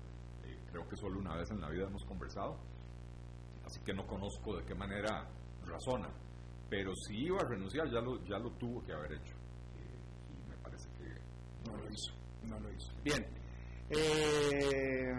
[0.45, 2.57] eh, creo que solo una vez en la vida hemos conversado,
[3.65, 5.27] así que no conozco de qué manera
[5.67, 6.09] razona.
[6.69, 9.35] Pero si iba a renunciar, ya lo, ya lo tuvo que haber hecho.
[9.79, 9.99] Eh,
[10.31, 12.13] y me parece que no lo hizo.
[12.49, 12.93] No lo hizo.
[13.03, 13.25] Bien.
[13.91, 15.13] Eh,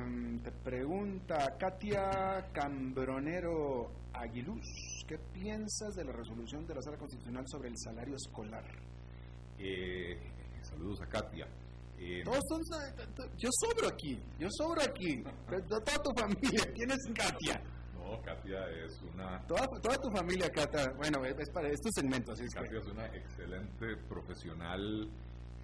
[0.44, 4.66] te pregunta Katia Cambronero Aguiluz,
[5.08, 8.66] ¿qué piensas de la resolución de la Sala Constitucional sobre el salario escolar?
[9.60, 10.20] Eh,
[10.62, 11.48] saludos a Katia.
[11.98, 12.24] Eh,
[13.38, 15.24] yo sobro aquí, yo sobro aquí.
[15.68, 17.62] Toda tu familia, ¿quién es Katia?
[17.94, 19.42] No, Katia es una...
[19.48, 20.92] Toda, toda tu familia, Katia.
[20.98, 22.40] Bueno, es para estos segmentos.
[22.40, 25.10] Así Katia es, una excelente profesional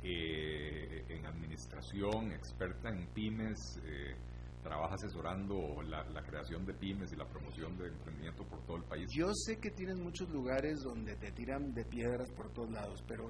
[0.03, 3.79] eh, en administración, experta en pymes.
[3.85, 4.15] Eh,
[4.61, 9.07] trabaja asesorando la, creación de pymes y la promoción de emprendimiento por todo el país.
[9.11, 13.29] Yo sé que tienes muchos lugares donde te tiran de piedras por todos lados, pero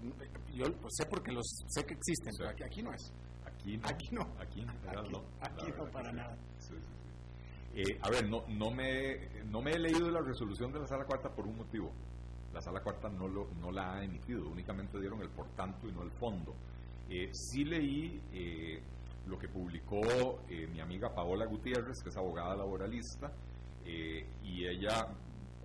[0.54, 3.14] yo sé porque los sé que existen, pero aquí, no es.
[3.46, 3.88] Aquí no.
[3.88, 4.22] Aquí no.
[4.40, 4.62] Aquí,
[5.10, 6.38] no, aquí no para nada.
[7.74, 11.06] Eh, a ver, no, no, me, no me he leído la resolución de la Sala
[11.06, 11.94] Cuarta por un motivo.
[12.54, 15.92] La Sala Cuarta no, lo, no la ha emitido, únicamente dieron el por tanto y
[15.92, 16.54] no el fondo.
[17.10, 18.82] Eh, sí leí eh,
[19.26, 23.32] lo que publicó eh, mi amiga Paola Gutiérrez, que es abogada laboralista,
[23.84, 25.08] y ella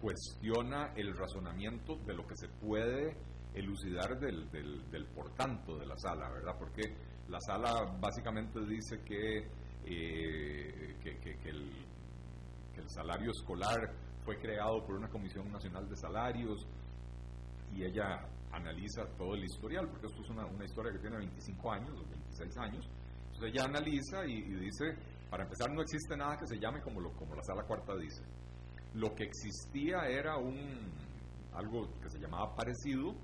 [0.01, 3.14] cuestiona el razonamiento de lo que se puede
[3.53, 6.57] elucidar del, del, por tanto de la sala, ¿verdad?
[6.59, 6.83] Porque
[7.29, 9.51] la sala básicamente dice que,
[9.85, 13.92] que el salario escolar
[14.27, 16.67] fue creado por una Comisión Nacional de Salarios
[17.73, 21.73] y ella analiza todo el historial, porque esto es una, una historia que tiene 25
[21.73, 22.91] años o 26 años,
[23.27, 24.97] entonces ella analiza y, dice,
[25.31, 28.23] para empezar no existe nada que se llame como, lo, como la sala cuarta dice.
[28.95, 30.91] Lo que existía era un,
[31.53, 33.15] algo que se llamaba parecido,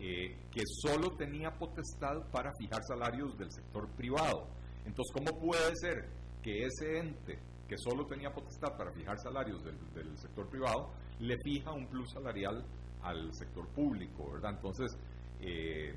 [0.00, 4.48] eh, que solo tenía potestad para fijar salarios del sector privado.
[4.84, 6.08] Entonces, ¿cómo puede ser
[6.42, 9.76] que ese ente que solo tenía potestad para fijar salarios del,
[10.16, 12.64] sector privado le fija un plus salarial
[13.02, 14.52] al sector público, ¿verdad?
[14.54, 14.96] Entonces,
[15.40, 15.94] eh,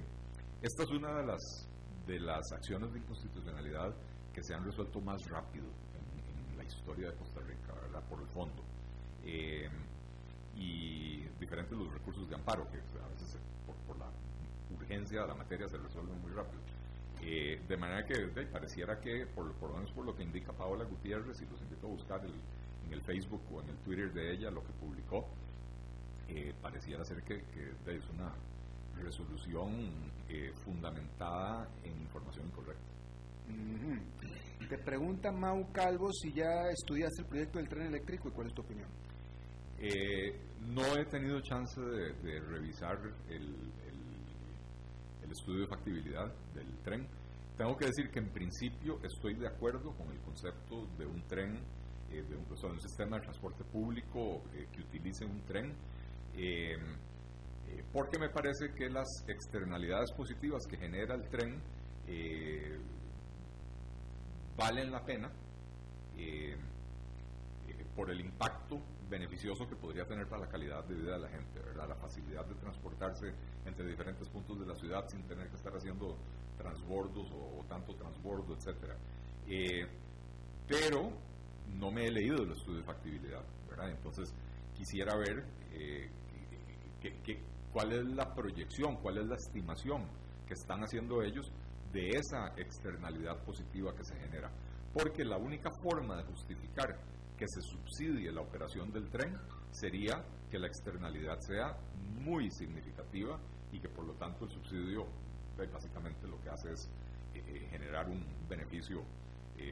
[0.62, 1.68] esta es una de las
[2.06, 3.94] de las acciones de inconstitucionalidad
[4.34, 8.04] que se han resuelto más rápido en, la historia de Costa Rica, ¿verdad?
[8.08, 8.64] Por el fondo.
[9.24, 9.70] Eh,
[10.56, 13.38] y diferentes los recursos de amparo, que a veces
[13.88, 14.10] por, la
[14.76, 16.62] urgencia de la materia se resuelven muy rápido.
[17.24, 21.40] Eh, de manera que pareciera que, por, lo menos por lo que indica Paola Gutiérrez,
[21.42, 24.64] y los invito a buscar en el Facebook o en el Twitter de ella lo
[24.64, 25.28] que publicó,
[26.28, 28.34] eh, pareciera ser que, que es una
[28.96, 32.92] resolución eh, fundamentada en información incorrecta.
[34.70, 38.54] Te pregunta Mau Calvo si ya estudiaste el proyecto del tren eléctrico y cuál es
[38.54, 38.88] tu opinión.
[39.80, 43.74] Eh, no he tenido chance de, revisar el,
[45.32, 47.08] estudio de factibilidad del tren.
[47.58, 51.60] Tengo que decir que en principio estoy de acuerdo con el concepto de un tren,
[52.10, 55.76] eh, de, un, sistema de transporte público que utilice un tren
[57.92, 61.62] porque me parece que las externalidades positivas que genera el tren
[62.08, 62.80] eh,
[64.56, 65.32] valen la pena
[66.18, 66.56] eh,
[67.68, 68.82] eh, por el impacto
[69.12, 71.90] beneficioso que podría tener para la calidad de vida de la gente, ¿verdad?
[71.90, 73.34] la facilidad de transportarse
[73.66, 76.18] entre diferentes puntos de la ciudad sin tener que estar haciendo
[76.58, 78.96] transbordos o, tanto transbordo, etc.
[80.68, 81.12] pero
[81.76, 83.92] no me he leído el estudio de factibilidad, ¿verdad?
[83.92, 84.34] entonces
[84.74, 85.46] quisiera ver
[87.02, 90.08] qué cuál es la proyección, cuál es la estimación
[90.48, 91.52] que están haciendo ellos
[91.92, 94.52] de esa externalidad positiva que se genera.
[94.94, 97.00] Porque la única forma de justificar
[97.42, 99.36] que se subsidie la operación del tren
[99.72, 101.76] sería que la externalidad sea
[102.24, 103.40] muy significativa
[103.72, 105.08] y que por lo tanto el subsidio
[105.58, 106.88] eh, básicamente lo que hace es
[107.34, 109.04] eh, eh, generar un beneficio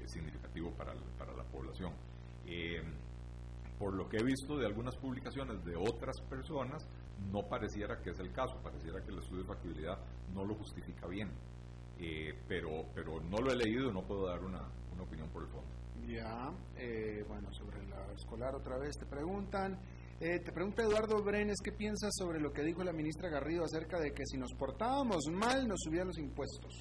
[0.05, 1.91] significativo para, para, la población.
[3.79, 6.87] por lo que he visto de algunas publicaciones de otras personas,
[7.31, 9.97] no pareciera que es el caso, pareciera que el estudio de factibilidad
[10.31, 11.31] no lo justifica bien,
[11.99, 14.61] eh, pero, pero no lo he leído no puedo dar una,
[14.93, 15.69] una opinión por el fondo.
[16.07, 19.77] Ya, eh, bueno, sobre la escolar otra vez te preguntan.
[20.19, 23.99] Eh, te pregunta Eduardo Brenes, ¿qué piensas sobre lo que dijo la ministra Garrido acerca
[23.99, 26.73] de que si nos portábamos mal nos subían los impuestos?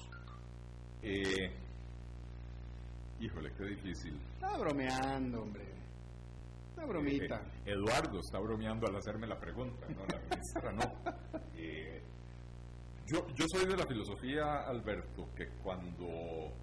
[3.19, 4.19] híjole, qué difícil.
[4.33, 5.65] Está bromeando, hombre.
[6.87, 7.41] bromita.
[7.65, 11.19] Eh, Eduardo está bromeando al hacerme la pregunta, no la ministra, no.
[13.11, 16.53] Yo, yo soy de la filosofía, Alberto, que cuando,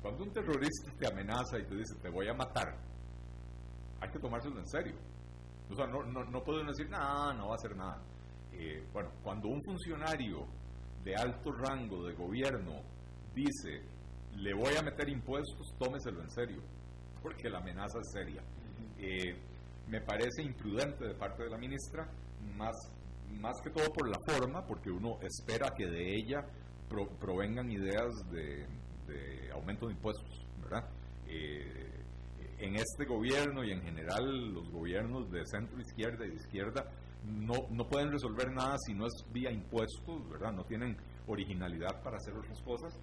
[0.00, 2.74] cuando un terrorista te amenaza y te dice te voy a matar,
[4.00, 4.94] hay que tomárselo en serio.
[5.70, 8.00] O sea, no, no, no pueden decir, nada, no va a hacer nada.
[8.52, 10.46] Eh, bueno, cuando un funcionario
[11.04, 12.80] de alto rango de gobierno
[13.34, 13.82] dice,
[14.36, 16.62] le voy a meter impuestos, tómeselo en serio,
[17.22, 18.42] porque la amenaza es seria.
[18.98, 19.36] Eh,
[19.88, 22.08] me parece imprudente de parte de la ministra,
[22.56, 22.74] más,
[23.40, 26.44] más que todo por la forma, porque uno espera que de ella
[27.20, 28.66] provengan ideas de,
[29.52, 30.88] aumento de impuestos, ¿verdad?
[31.26, 31.86] Eh,
[32.58, 36.84] en este gobierno y en general los gobiernos de centro izquierda y de izquierda
[37.24, 40.52] no, no pueden resolver nada si no es vía impuestos, ¿verdad?
[40.52, 40.96] No tienen
[41.26, 42.98] originalidad para hacer otras cosas.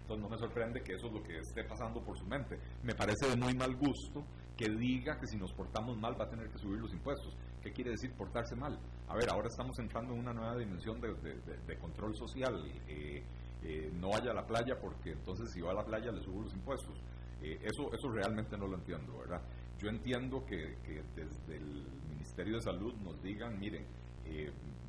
[0.00, 2.58] Entonces no me sorprende que eso es lo que esté pasando por su mente.
[2.84, 4.24] Me parece de muy mal gusto
[4.56, 7.36] que diga que si nos portamos mal va a tener que subir los impuestos.
[7.66, 8.78] ¿Qué quiere decir portarse mal?
[9.08, 12.64] A ver, ahora estamos entrando en una nueva dimensión de, control social.
[12.86, 13.24] Eh,
[13.64, 16.42] eh, no vaya a la playa porque entonces si va a la playa le subo
[16.42, 16.96] los impuestos.
[17.42, 19.42] Eh, eso, eso realmente no lo entiendo, ¿verdad?
[19.80, 20.76] Yo entiendo que,
[21.16, 23.84] desde el Ministerio de Salud nos digan, miren,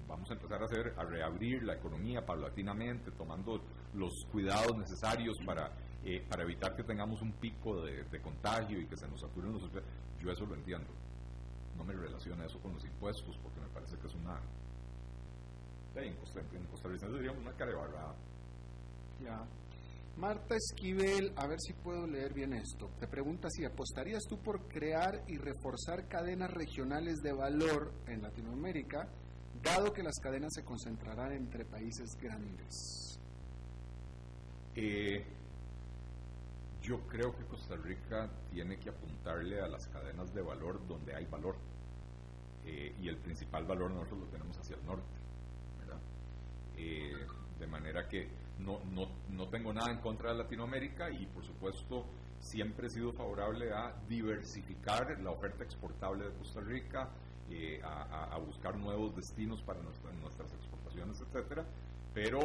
[0.08, 3.60] vamos a empezar a hacer a reabrir la economía paulatinamente, tomando
[3.96, 5.72] los cuidados necesarios para,
[6.06, 9.64] eh, para evitar que tengamos un pico de, contagio y que se nos saturen los
[10.20, 10.88] yo eso lo entiendo.
[11.78, 14.42] No me relaciona eso con los impuestos porque me parece que es una
[16.06, 18.16] en Costa, Rica diríamos una cara
[19.22, 19.46] Ya.
[20.18, 22.90] Marta Esquivel, a ver si puedo leer bien esto.
[23.00, 29.08] Te pregunta si apostarías tú por crear y reforzar cadenas regionales de valor en Latinoamérica
[29.64, 33.20] dado que las cadenas se concentrarán entre países grandes?
[34.76, 35.24] Eh,
[36.88, 41.26] yo creo que Costa Rica tiene que apuntarle a las cadenas de valor donde hay
[41.26, 41.58] valor.
[42.66, 45.18] Eh, y el principal valor nosotros lo tenemos hacia el norte.
[46.80, 47.26] Eh,
[47.60, 48.30] de manera que
[48.60, 52.06] no, no, no tengo nada en contra de Latinoamérica y por supuesto
[52.40, 57.10] siempre he sido favorable a diversificar la oferta exportable de Costa Rica,
[57.50, 61.66] eh, a, buscar nuevos destinos para nuestras exportaciones, etcétera,
[62.14, 62.40] pero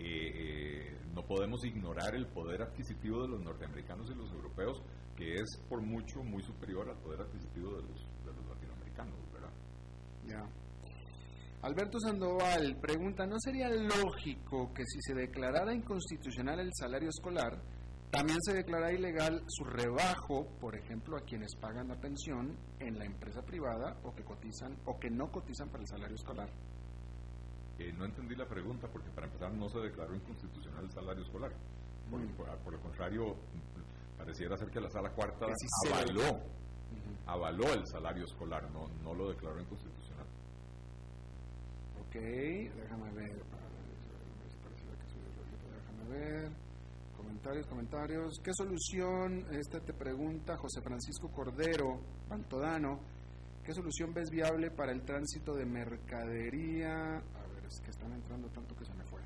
[0.00, 4.82] eh, eh, no podemos ignorar el poder adquisitivo de los norteamericanos y los europeos,
[5.14, 9.52] que es por mucho muy superior al poder adquisitivo de los, de los latinoamericanos, ¿verdad?
[11.62, 17.60] Alberto Sandoval pregunta, ¿no sería lógico que si se declarara inconstitucional el salario escolar,
[18.10, 23.04] también se declara ilegal su rebajo, por ejemplo, a quienes pagan la pensión en la
[23.04, 26.50] empresa privada o que cotizan o que no cotizan para el salario escolar.
[27.80, 31.50] Eh, no entendí la pregunta porque para empezar no se declaró inconstitucional el salario escolar.
[32.10, 32.74] Por, mm.
[32.74, 33.36] el contrario,
[34.18, 35.46] pareciera ser que la sala cuarta
[35.86, 36.40] avaló,
[37.24, 40.26] avaló el salario escolar, no, no lo declaró inconstitucional.
[42.04, 43.42] Ok, déjame ver.
[45.72, 46.52] Déjame ver.
[47.16, 48.34] Comentarios, comentarios.
[48.44, 53.00] ¿Qué solución, este te pregunta José Francisco Cordero, Pantodano,
[53.64, 57.22] qué solución ves viable para el tránsito de mercadería?
[57.70, 59.20] A ver, es que están entrando tanto que se me fue.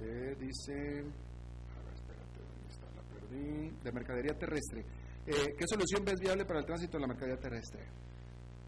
[0.00, 2.86] Eh, dice, a ver, espérate, ¿dónde está?
[2.90, 3.70] La perdí.
[3.82, 4.84] De mercadería terrestre.
[5.26, 7.86] Eh, ¿Qué solución ves viable para el tránsito de la mercadería terrestre?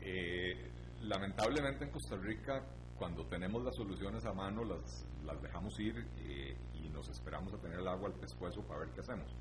[0.00, 0.70] Eh,
[1.02, 2.64] lamentablemente en Costa Rica,
[2.96, 5.94] cuando tenemos las soluciones a mano, las, las dejamos ir
[6.94, 9.34] nos esperamos a tener el agua al pescuezo para ver qué hacemos.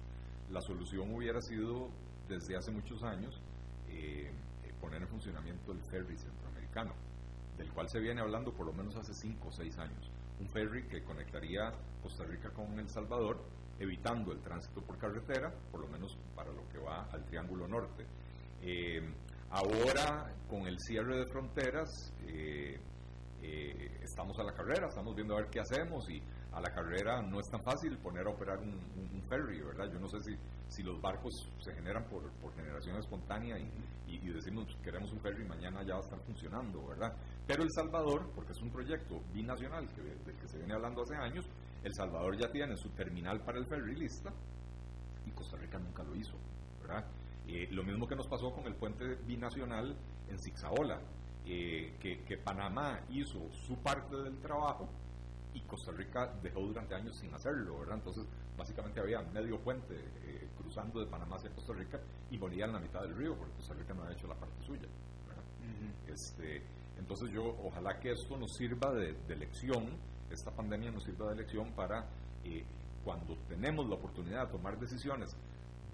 [0.50, 1.90] La solución hubiera sido,
[2.28, 3.42] desde hace muchos años,
[3.88, 4.32] eh,
[4.64, 6.94] eh, poner en funcionamiento el ferry centroamericano,
[7.58, 10.12] del cual se viene hablando por lo menos hace 5 o 6 años.
[10.40, 13.44] Un ferry que conectaría Costa Rica con El Salvador,
[13.80, 18.06] evitando el tránsito por carretera, por lo menos para lo que va al Triángulo Norte.
[18.62, 19.02] Eh,
[19.50, 22.14] ahora, con el cierre de fronteras,
[24.02, 26.22] estamos a la carrera, estamos viendo a ver qué hacemos y
[26.54, 29.90] a la carrera no es tan fácil poner a operar un, ferry, ¿verdad?
[29.92, 30.36] Yo no sé si,
[30.68, 33.68] si los barcos se generan por, generación espontánea y,
[34.08, 37.16] y, decimos queremos un ferry mañana ya va a estar funcionando, ¿verdad?
[37.48, 41.16] Pero El Salvador, porque es un proyecto binacional que, del que se viene hablando hace
[41.16, 41.46] años,
[41.84, 44.32] El Salvador ya tiene su terminal para el ferry lista
[45.26, 46.36] y Costa Rica nunca lo hizo,
[46.82, 47.06] ¿verdad?
[47.48, 49.96] Eh, lo mismo que nos pasó con el puente binacional
[50.30, 51.02] en Zixaola,
[51.46, 54.88] eh, que Panamá hizo su parte del trabajo
[55.54, 57.98] y Costa Rica dejó durante años sin hacerlo, ¿verdad?
[57.98, 58.26] Entonces,
[58.58, 62.00] básicamente había medio puente eh, cruzando de Panamá hacia Costa Rica
[62.32, 64.64] y moría en la mitad del río porque Costa Rica no ha hecho la parte
[64.66, 64.88] suya.
[66.08, 66.64] este,
[66.98, 69.98] entonces yo, ojalá que esto nos sirva de, lección,
[70.30, 72.08] esta pandemia nos sirva de lección para
[72.44, 72.66] eh,
[73.04, 75.30] cuando tenemos la oportunidad de tomar decisiones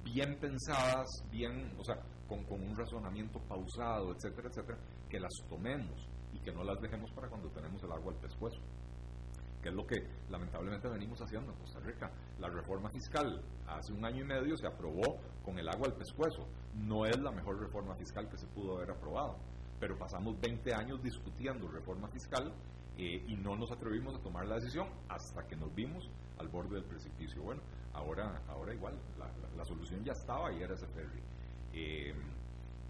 [0.03, 4.78] bien pensadas, bien, o sea, con, con un razonamiento pausado, etcétera, etcétera,
[5.10, 8.60] que las tomemos y que no las dejemos para cuando tenemos el agua al pescuezo
[9.62, 12.12] que es lo que lamentablemente venimos haciendo en Costa Rica.
[12.39, 16.47] La reforma fiscal hace un año y medio se aprobó con el agua al pescuezo.
[16.76, 19.38] No es la mejor reforma fiscal que se pudo haber aprobado,
[19.80, 22.53] pero pasamos 20 años discutiendo reforma fiscal
[22.97, 26.76] eh, y no nos atrevimos a tomar la decisión hasta que nos vimos al borde
[26.76, 27.41] del precipicio.
[27.41, 27.62] Bueno,
[27.93, 28.97] ahora, ahora igual,
[29.55, 31.22] la, solución ya estaba y era ese ferry.
[31.74, 32.14] Eh,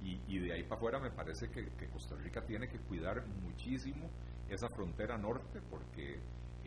[0.02, 4.10] Y, de ahí para afuera me parece que, Costa Rica tiene que cuidar muchísimo
[4.50, 6.20] esa frontera norte porque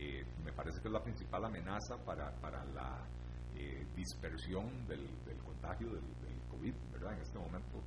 [0.02, 3.06] eh, me parece que es la principal amenaza para, para la
[3.54, 5.06] eh, dispersión del,
[5.44, 6.02] contagio del,
[6.50, 7.14] COVID, ¿verdad?
[7.14, 7.80] En este momento.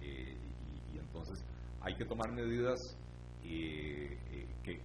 [0.00, 0.36] Eh,
[0.92, 1.44] y, entonces
[1.80, 2.78] hay que tomar medidas
[3.42, 4.18] que,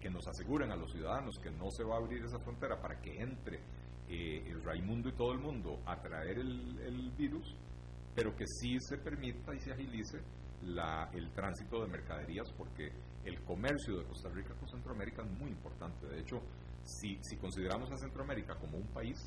[0.10, 3.22] nos aseguren a los ciudadanos que no se va a abrir esa frontera para que
[3.22, 3.60] entre
[4.08, 7.54] el Raimundo y todo el mundo a traer el, el virus
[8.16, 10.22] pero que sí se permita y se agilice
[10.64, 12.92] la, el tránsito de mercaderías porque
[13.26, 16.08] el comercio de Costa Rica con Centroamérica es muy importante.
[16.08, 16.42] De hecho,
[16.86, 19.18] si, si consideramos a Centroamérica como un país,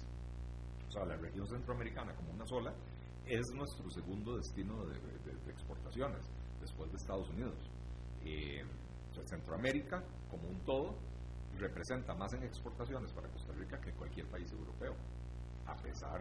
[0.89, 2.73] o sea, la región centroamericana como una sola,
[3.27, 4.97] es nuestro segundo destino de,
[5.51, 6.25] exportaciones,
[6.61, 7.59] después de Estados Unidos.
[8.25, 8.65] Eh,
[9.27, 10.97] Centroamérica, como un todo,
[11.59, 14.95] representa más en exportaciones para Costa Rica que cualquier país europeo,
[15.67, 16.21] a pesar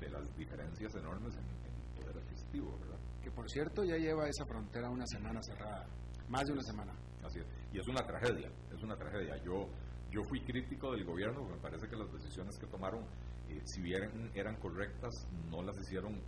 [0.00, 2.98] de las diferencias enormes en, poder adquisitivo, ¿verdad?
[3.22, 5.86] Que por cierto ya lleva esa frontera una semana cerrada,
[6.28, 6.92] más de una semana.
[7.24, 9.36] Así es, y es una tragedia, es una tragedia.
[9.42, 9.68] Yo,
[10.10, 13.02] yo fui crítico del gobierno, me parece que las decisiones que tomaron,
[13.48, 16.20] eh, si bien eran correctas, no las hicieron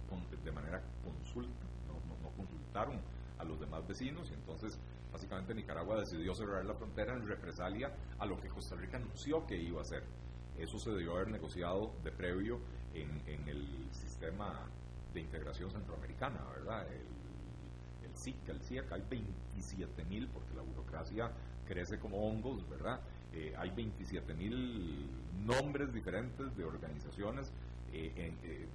[0.44, 3.00] de manera consulta, no, no, consultaron
[3.38, 4.78] a los demás vecinos y entonces
[5.12, 9.56] básicamente Nicaragua decidió cerrar la frontera en represalia a lo que Costa Rica anunció que
[9.56, 10.02] iba a hacer.
[10.58, 12.60] Eso se debió haber negociado de previo
[12.94, 13.08] en,
[13.48, 14.68] el sistema
[15.14, 16.86] de integración centroamericana, ¿verdad?
[16.92, 21.30] El, el SIC, el CIEC, hay 27 mil, porque la burocracia
[21.64, 23.00] crece como hongos, ¿verdad?
[23.32, 25.08] Eh, hay 27 mil
[25.44, 27.52] nombres diferentes de organizaciones
[27.92, 28.68] eh, eh,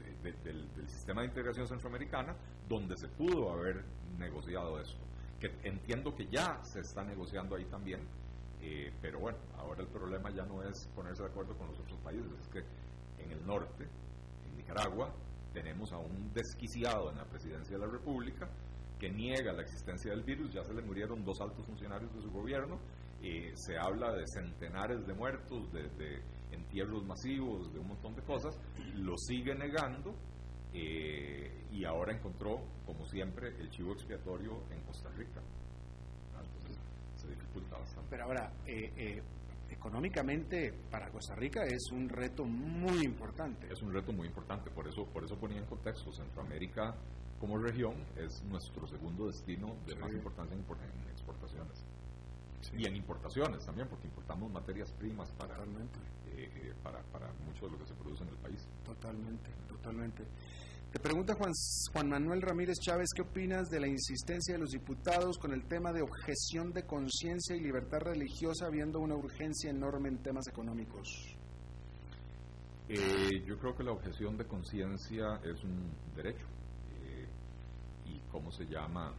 [0.44, 2.36] del, sistema de integración centroamericana
[2.68, 3.84] donde se pudo haber
[4.18, 5.02] negociado esto.
[5.40, 8.00] Que entiendo que ya se está negociando ahí también,
[9.02, 12.32] pero bueno, ahora el problema ya no es ponerse de acuerdo con los otros países,
[12.40, 12.64] es que
[13.22, 13.86] en el norte
[14.56, 15.14] Nicaragua
[15.54, 18.48] tenemos a un desquiciado en la presidencia de la República
[19.00, 22.32] que niega la existencia del virus, ya se le murieron dos altos funcionarios de su
[22.32, 22.80] gobierno,
[23.24, 26.22] eh, se habla de centenares de muertos, de,
[26.52, 28.56] entierros masivos, de un montón de cosas,
[28.96, 30.14] lo sigue negando
[30.72, 35.42] eh, y ahora encontró, como siempre, el chivo expiatorio en Costa Rica.
[36.30, 36.78] Entonces
[37.16, 38.08] se dificulta bastante.
[38.12, 39.22] Pero ahora, eh,
[39.70, 43.68] económicamente para Costa Rica es un reto muy importante.
[43.72, 46.96] Es un reto muy importante, por eso, por eso ponía en contexto, Centroamérica
[47.44, 50.64] como región es nuestro segundo destino de más importancia en,
[51.12, 51.86] exportaciones.
[52.76, 55.90] Y en importaciones también, porque importamos materias primas para, eh,
[56.36, 58.68] eh, para, para mucho de lo que se produce en el país.
[58.86, 60.24] Totalmente, totalmente.
[60.94, 61.52] Te pregunta Juan,
[61.92, 65.92] Juan Manuel Ramírez Chávez, ¿qué opinas de la insistencia de los diputados con el tema
[65.92, 71.36] de objeción de conciencia y libertad religiosa, habiendo una urgencia enorme en temas económicos?
[72.90, 76.46] Eh, yo creo que la objeción de conciencia es un derecho.
[77.02, 77.28] Eh,
[78.06, 79.14] ¿Y cómo se llama?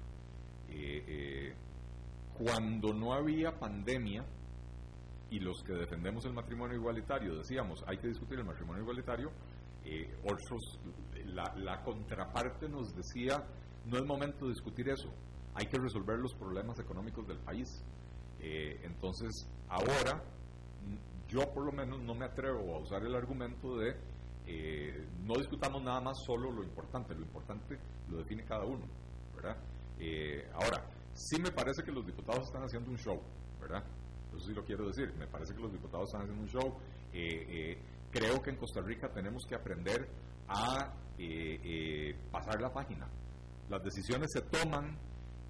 [0.68, 1.54] Eh,
[2.38, 4.24] cuando no había pandemia
[5.30, 9.30] y los que defendemos el matrimonio igualitario decíamos hay que discutir el matrimonio igualitario,
[10.24, 10.78] otros
[11.34, 13.44] la, contraparte nos decía,
[13.86, 15.12] no es momento de discutir eso,
[15.54, 17.68] hay que resolver los problemas económicos del país.
[18.40, 20.22] Eh, entonces, ahora,
[21.28, 23.96] yo por lo menos no me atrevo a usar el argumento de
[24.46, 27.78] eh, no discutamos nada más solo lo importante, lo importante
[28.10, 28.86] lo define cada uno,
[29.34, 29.56] ¿verdad?
[29.98, 30.84] Eh, ahora,
[31.14, 33.20] sí me parece que los diputados están haciendo un show,
[33.60, 33.82] ¿verdad?
[34.34, 36.76] Eso sí lo quiero decir, me parece que los diputados están haciendo un show.
[38.10, 40.08] creo que en Costa Rica tenemos que aprender
[40.48, 43.06] a eh, eh, pasar la página.
[43.68, 44.96] Las decisiones se toman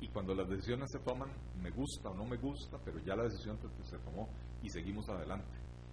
[0.01, 1.31] y cuando las decisiones se toman,
[1.62, 4.29] me gusta o no me gusta, pero ya la decisión se, tomó
[4.62, 5.47] y seguimos adelante.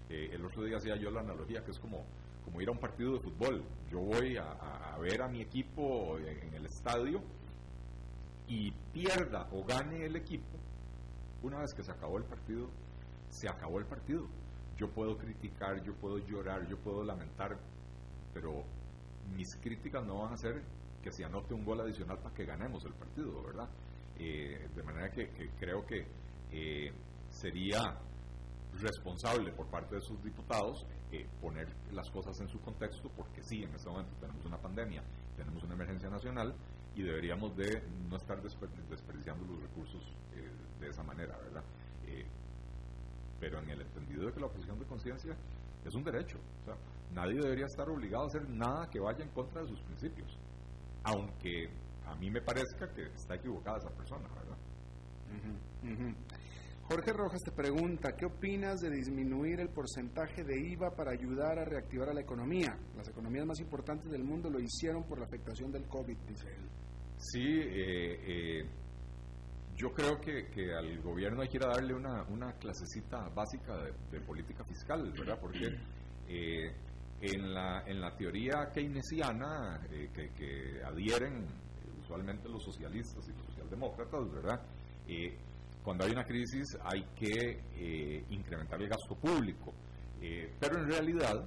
[0.09, 2.05] Eh, el otro día hacía yo la analogía que es como,
[2.43, 3.63] como ir a un partido de fútbol.
[3.89, 7.21] Yo voy a, ver a mi equipo en, el estadio
[8.51, 10.59] y pierda o gane el equipo,
[11.41, 12.69] una vez que se acabó el partido,
[13.29, 14.27] se acabó el partido.
[14.75, 17.57] Yo puedo criticar, yo puedo llorar, yo puedo lamentar,
[18.33, 18.65] pero
[19.33, 20.61] mis críticas no van a ser
[21.01, 23.69] que se anote un gol adicional para que ganemos el partido, ¿verdad?
[24.19, 26.05] Eh, de manera que, creo que
[26.51, 26.91] eh,
[27.29, 27.79] sería
[28.81, 33.63] responsable por parte de sus diputados eh, poner las cosas en su contexto, porque sí,
[33.63, 35.03] en este momento tenemos una pandemia,
[35.37, 36.53] tenemos una emergencia nacional
[36.95, 40.01] y deberíamos de no estar desperdiciando los recursos
[40.79, 41.63] de esa manera, ¿verdad?
[43.41, 45.35] pero en el entendido de que la oposición de conciencia
[45.83, 46.37] es un derecho.
[46.61, 46.75] O sea,
[47.11, 50.37] nadie debería estar obligado a hacer nada que vaya en contra de sus principios.
[51.03, 51.67] Aunque
[52.05, 54.57] a mí me parezca que está equivocada esa persona, ¿verdad?
[56.83, 61.65] Jorge Rojas te pregunta, ¿qué opinas de disminuir el porcentaje de IVA para ayudar a
[61.65, 62.77] reactivar a la economía?
[62.97, 66.69] Las economías más importantes del mundo lo hicieron por la afectación del COVID, dice él.
[67.17, 68.65] Sí, eh,
[69.75, 73.77] yo creo que, que, al gobierno hay que ir a darle una, una clasecita básica
[74.11, 75.39] de, política fiscal, ¿verdad?
[75.39, 75.67] Porque
[76.27, 81.45] en, la, en la teoría keynesiana que, que, adhieren
[81.99, 84.61] usualmente los socialistas y los socialdemócratas, ¿verdad?
[85.83, 89.73] Cuando hay una crisis hay que incrementar el gasto público.
[90.59, 91.43] pero en realidad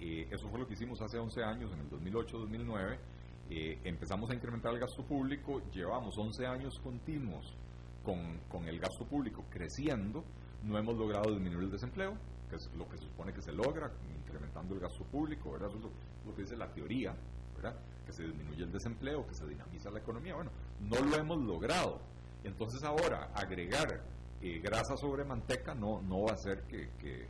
[0.00, 2.98] eh, eso fue lo que hicimos hace 11 años, en el 2008-2009.
[3.50, 7.54] Eh, empezamos a incrementar el gasto público, llevamos 11 años continuos
[8.02, 10.24] con, con, el gasto público creciendo,
[10.62, 12.16] no hemos logrado disminuir el desempleo,
[12.48, 15.68] que es lo que se supone que se logra incrementando el gasto público, ¿verdad?
[15.68, 17.14] Eso es lo, que dice la teoría,
[17.56, 17.78] ¿verdad?
[18.04, 20.34] Que se disminuye el desempleo, que se dinamiza la economía.
[20.34, 20.50] Bueno,
[20.80, 22.00] no lo hemos logrado.
[22.44, 24.02] Entonces ahora agregar
[24.40, 27.28] eh, grasa sobre manteca no, no va a hacer que, que,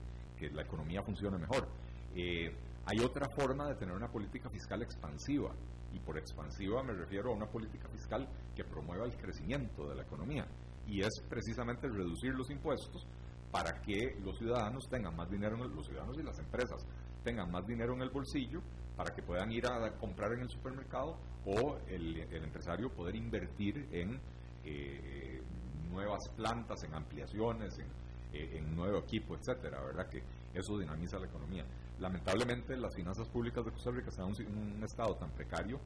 [0.53, 1.67] la economía funcione mejor.
[2.15, 2.55] Eh,
[2.85, 5.55] hay otra forma de tener una política fiscal expansiva,
[5.95, 10.03] y por expansiva me refiero a una política fiscal que promueva el crecimiento de la
[10.03, 10.47] economía,
[10.87, 13.07] y es precisamente reducir los impuestos
[13.51, 16.85] para que los ciudadanos tengan más dinero, los ciudadanos y las empresas
[17.23, 18.61] tengan más dinero en el bolsillo
[18.97, 24.21] para que puedan ir a comprar en el supermercado o el, empresario poder invertir en
[24.65, 25.43] eh,
[25.91, 27.87] nuevas plantas, en ampliaciones, en,
[28.35, 30.09] eh, en nuevo equipo, etcétera, ¿verdad?
[30.09, 30.21] Que
[30.53, 31.65] eso dinamiza la economía.
[32.01, 35.79] Lamentablemente las finanzas públicas de Costa Rica están en un, estado tan precario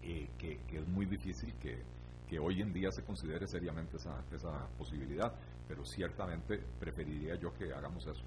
[0.00, 5.32] eh, que, es muy difícil que, hoy en día se considere seriamente esa, esa posibilidad,
[5.66, 8.22] pero ciertamente preferiría yo que hagamos eso.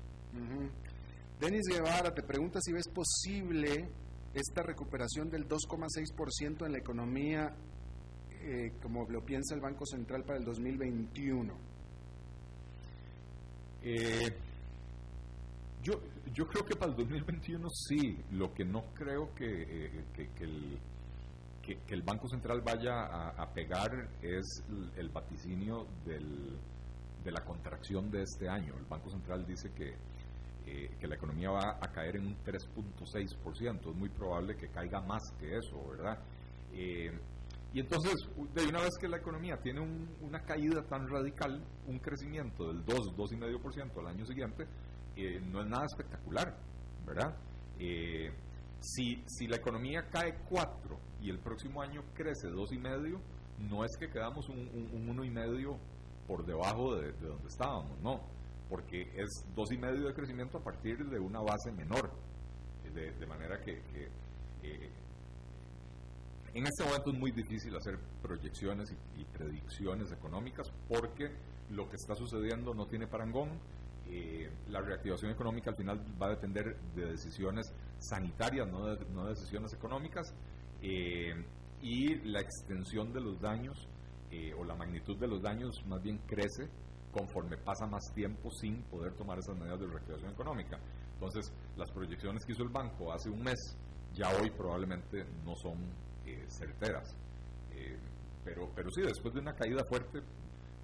[1.39, 3.89] Denis Guevara te pregunta si ves posible
[4.33, 7.55] esta recuperación del 2,6% en la economía
[8.41, 11.53] eh, como lo piensa el Banco Central para el 2021.
[13.83, 14.33] Eh,
[15.81, 16.01] yo,
[16.33, 20.77] yo creo que para el 2021 sí, lo que no creo que, eh, que, el,
[21.61, 24.63] que, el, Banco Central vaya a, pegar es
[24.97, 26.57] el, vaticinio del,
[27.23, 28.73] de la contracción de este año.
[28.77, 29.95] El Banco Central dice que,
[30.99, 35.31] que la economía va a caer en un 3.6%, es muy probable que caiga más
[35.39, 36.19] que eso, ¿verdad?
[36.73, 37.11] Eh,
[37.73, 38.13] y entonces,
[38.53, 39.81] de una vez que la economía tiene
[40.21, 44.65] una caída tan radical, un crecimiento del 2, 2,5% al año siguiente,
[45.51, 46.57] no es nada espectacular,
[47.05, 47.35] ¿verdad?
[47.77, 48.31] Eh,
[48.79, 53.19] si, si la economía cae 4 y el próximo año crece 2,5,
[53.69, 55.77] no es que quedamos un, un, 1,5
[56.27, 58.21] por debajo de, donde estábamos, no,
[58.69, 62.11] porque es 2,5 de crecimiento a partir de una base menor,
[62.93, 63.81] de, manera que,
[64.63, 64.91] eh,
[66.53, 71.31] en este momento es muy difícil hacer proyecciones y, predicciones económicas porque
[71.69, 73.59] lo que está sucediendo no tiene parangón
[74.11, 79.71] eh, la reactivación económica al final va a depender de decisiones sanitarias, no de, decisiones
[79.73, 80.33] económicas,
[80.81, 81.33] eh,
[81.81, 83.87] y la extensión de los daños
[84.31, 86.67] eh, o la magnitud de los daños más bien crece
[87.11, 90.79] conforme pasa más tiempo sin poder tomar esas medidas de reactivación económica.
[91.13, 93.77] Entonces, las proyecciones que hizo el banco hace un mes
[94.13, 95.77] ya hoy probablemente no son
[96.47, 97.15] certeras.
[98.43, 100.21] pero, pero sí, después de una caída fuerte,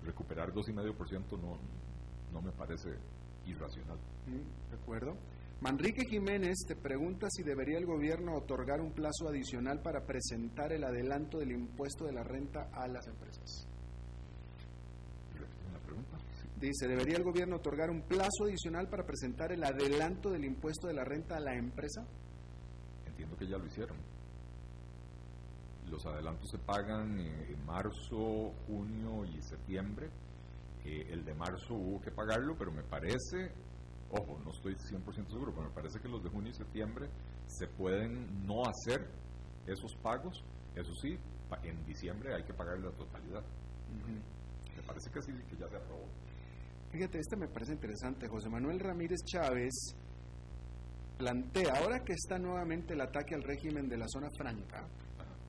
[0.04, 1.58] recuperar 2,5% no,
[2.32, 2.90] no me parece
[3.46, 3.98] irracional.
[4.28, 5.18] Mm, de acuerdo.
[5.62, 10.84] Manrique Jiménez te pregunta si debería el gobierno otorgar un plazo adicional para presentar el
[10.84, 13.68] adelanto del impuesto de la renta a las empresas.
[15.72, 16.18] La pregunta?
[16.60, 20.94] Dice, ¿debería el gobierno otorgar un plazo adicional para presentar el adelanto del impuesto de
[20.94, 22.06] la renta a la empresa?
[23.06, 23.98] Entiendo que ya lo hicieron.
[25.90, 30.10] Los adelantos se pagan en marzo, junio y septiembre
[30.86, 33.52] el de marzo hubo que pagarlo, pero me parece,
[34.12, 37.10] ojo, no estoy 100% seguro, pero me parece que los de junio y septiembre
[37.48, 39.08] se pueden no hacer
[39.66, 40.44] esos pagos,
[40.76, 41.18] eso sí,
[41.64, 43.44] en diciembre hay que pagar la totalidad.
[44.76, 46.06] Me parece que sí, que ya se aprobó.
[46.92, 48.28] Fíjate, este me parece interesante.
[48.28, 49.96] José Manuel Ramírez Chávez
[51.18, 54.88] plantea, ahora que está nuevamente el ataque al régimen de la zona franca,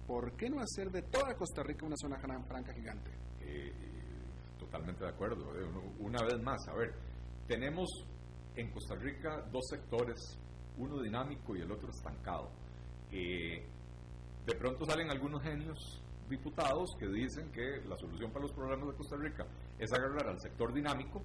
[0.06, 3.10] ¿por qué no hacer de toda Costa Rica una zona franca gigante?
[3.40, 3.72] Eh,
[4.58, 5.54] totalmente de acuerdo.
[5.58, 5.66] Eh,
[5.98, 6.94] una vez más, a ver,
[7.46, 7.88] tenemos
[8.54, 10.38] en Costa Rica dos sectores,
[10.78, 12.50] uno dinámico y el otro estancado.
[13.10, 13.64] Eh,
[14.46, 18.94] de pronto salen algunos genios diputados que dicen que la solución para los problemas de
[18.94, 19.46] Costa Rica
[19.78, 21.22] es agarrar al sector dinámico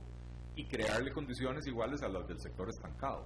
[0.55, 3.25] y crearle condiciones iguales a las del sector estancado.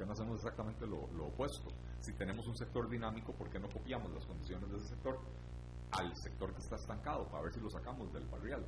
[0.00, 1.68] ¿Y por qué no hacemos exactamente lo, opuesto?
[2.00, 5.18] Si tenemos un sector dinámico, ¿por qué no copiamos las condiciones de ese sector
[5.92, 8.64] al sector que está estancado para ver si lo sacamos del barrial?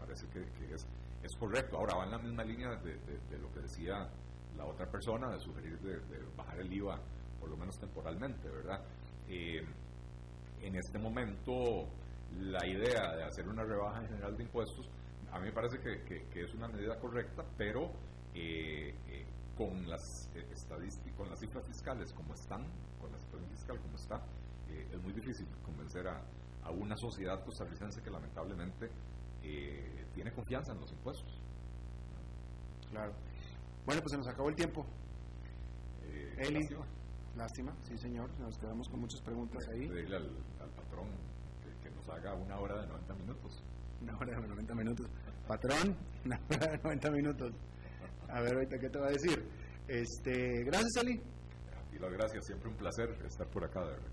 [0.00, 0.40] parece que,
[0.74, 0.84] es,
[1.22, 1.76] es, correcto.
[1.76, 4.08] Ahora va en la misma línea de, lo que decía
[4.56, 6.00] la otra persona, de sugerir de,
[6.36, 6.98] bajar el IVA,
[7.38, 8.82] por lo menos temporalmente, ¿verdad?
[9.28, 9.64] Eh,
[10.62, 11.86] en este momento
[12.40, 14.88] la idea de hacer una rebaja general de impuestos,
[15.30, 17.92] a mí me parece que, es una medida correcta, pero
[18.34, 19.26] eh, eh,
[19.56, 22.64] con las estadísticas, con las cifras fiscales como están,
[23.00, 24.22] con la situación fiscal como está,
[24.90, 26.22] es muy difícil convencer a,
[26.62, 28.88] a, una sociedad costarricense que lamentablemente
[30.14, 31.40] tiene confianza en los impuestos.
[32.90, 33.12] Claro.
[33.86, 34.86] Bueno, pues se nos acabó el tiempo.
[36.38, 36.60] Eli,
[37.36, 37.74] lástima.
[37.82, 39.88] sí señor, nos quedamos con muchas preguntas ahí.
[39.88, 41.08] Pedirle al, patrón
[41.82, 43.62] que, nos haga una hora de 90 minutos.
[44.00, 45.06] Una hora de 90 minutos.
[45.46, 47.52] Patrón, una hora de 90 minutos.
[48.32, 49.44] A ver, ahorita, ¿qué te va a decir?
[49.86, 51.20] Este, gracias, Eli.
[51.92, 54.10] Y las gracias, siempre un placer estar por acá, de verdad.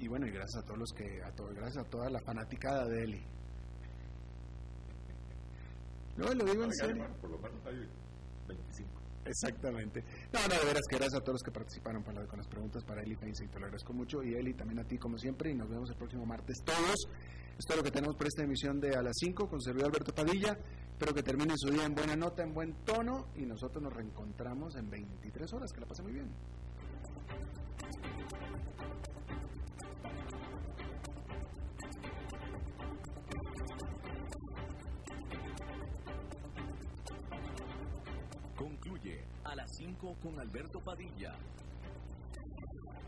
[0.00, 2.88] Y bueno, y gracias a todos los que, a todos, gracias a toda la fanaticada
[2.88, 3.24] de Eli.
[6.16, 7.06] No, lo digo en serio.
[7.20, 7.88] por lo menos hay
[8.48, 8.90] 25.
[9.26, 10.02] Exactamente.
[10.32, 12.82] No, no, de veras que gracias a todos los que participaron para, con las preguntas
[12.82, 14.24] para Eli Feinstein, te lo agradezco mucho.
[14.24, 16.96] Y Eli, también a ti como siempre, y nos vemos el próximo martes todos.
[17.56, 20.12] Esto es lo que tenemos por esta emisión de A las 5 con servidor Alberto
[20.12, 20.58] Padilla.
[21.00, 24.76] Espero que termine su día en buena nota, en buen tono, y nosotros nos reencontramos
[24.76, 25.72] en 23 horas.
[25.72, 26.30] Que la pase muy bien.
[40.22, 41.34] con Alberto Padilla.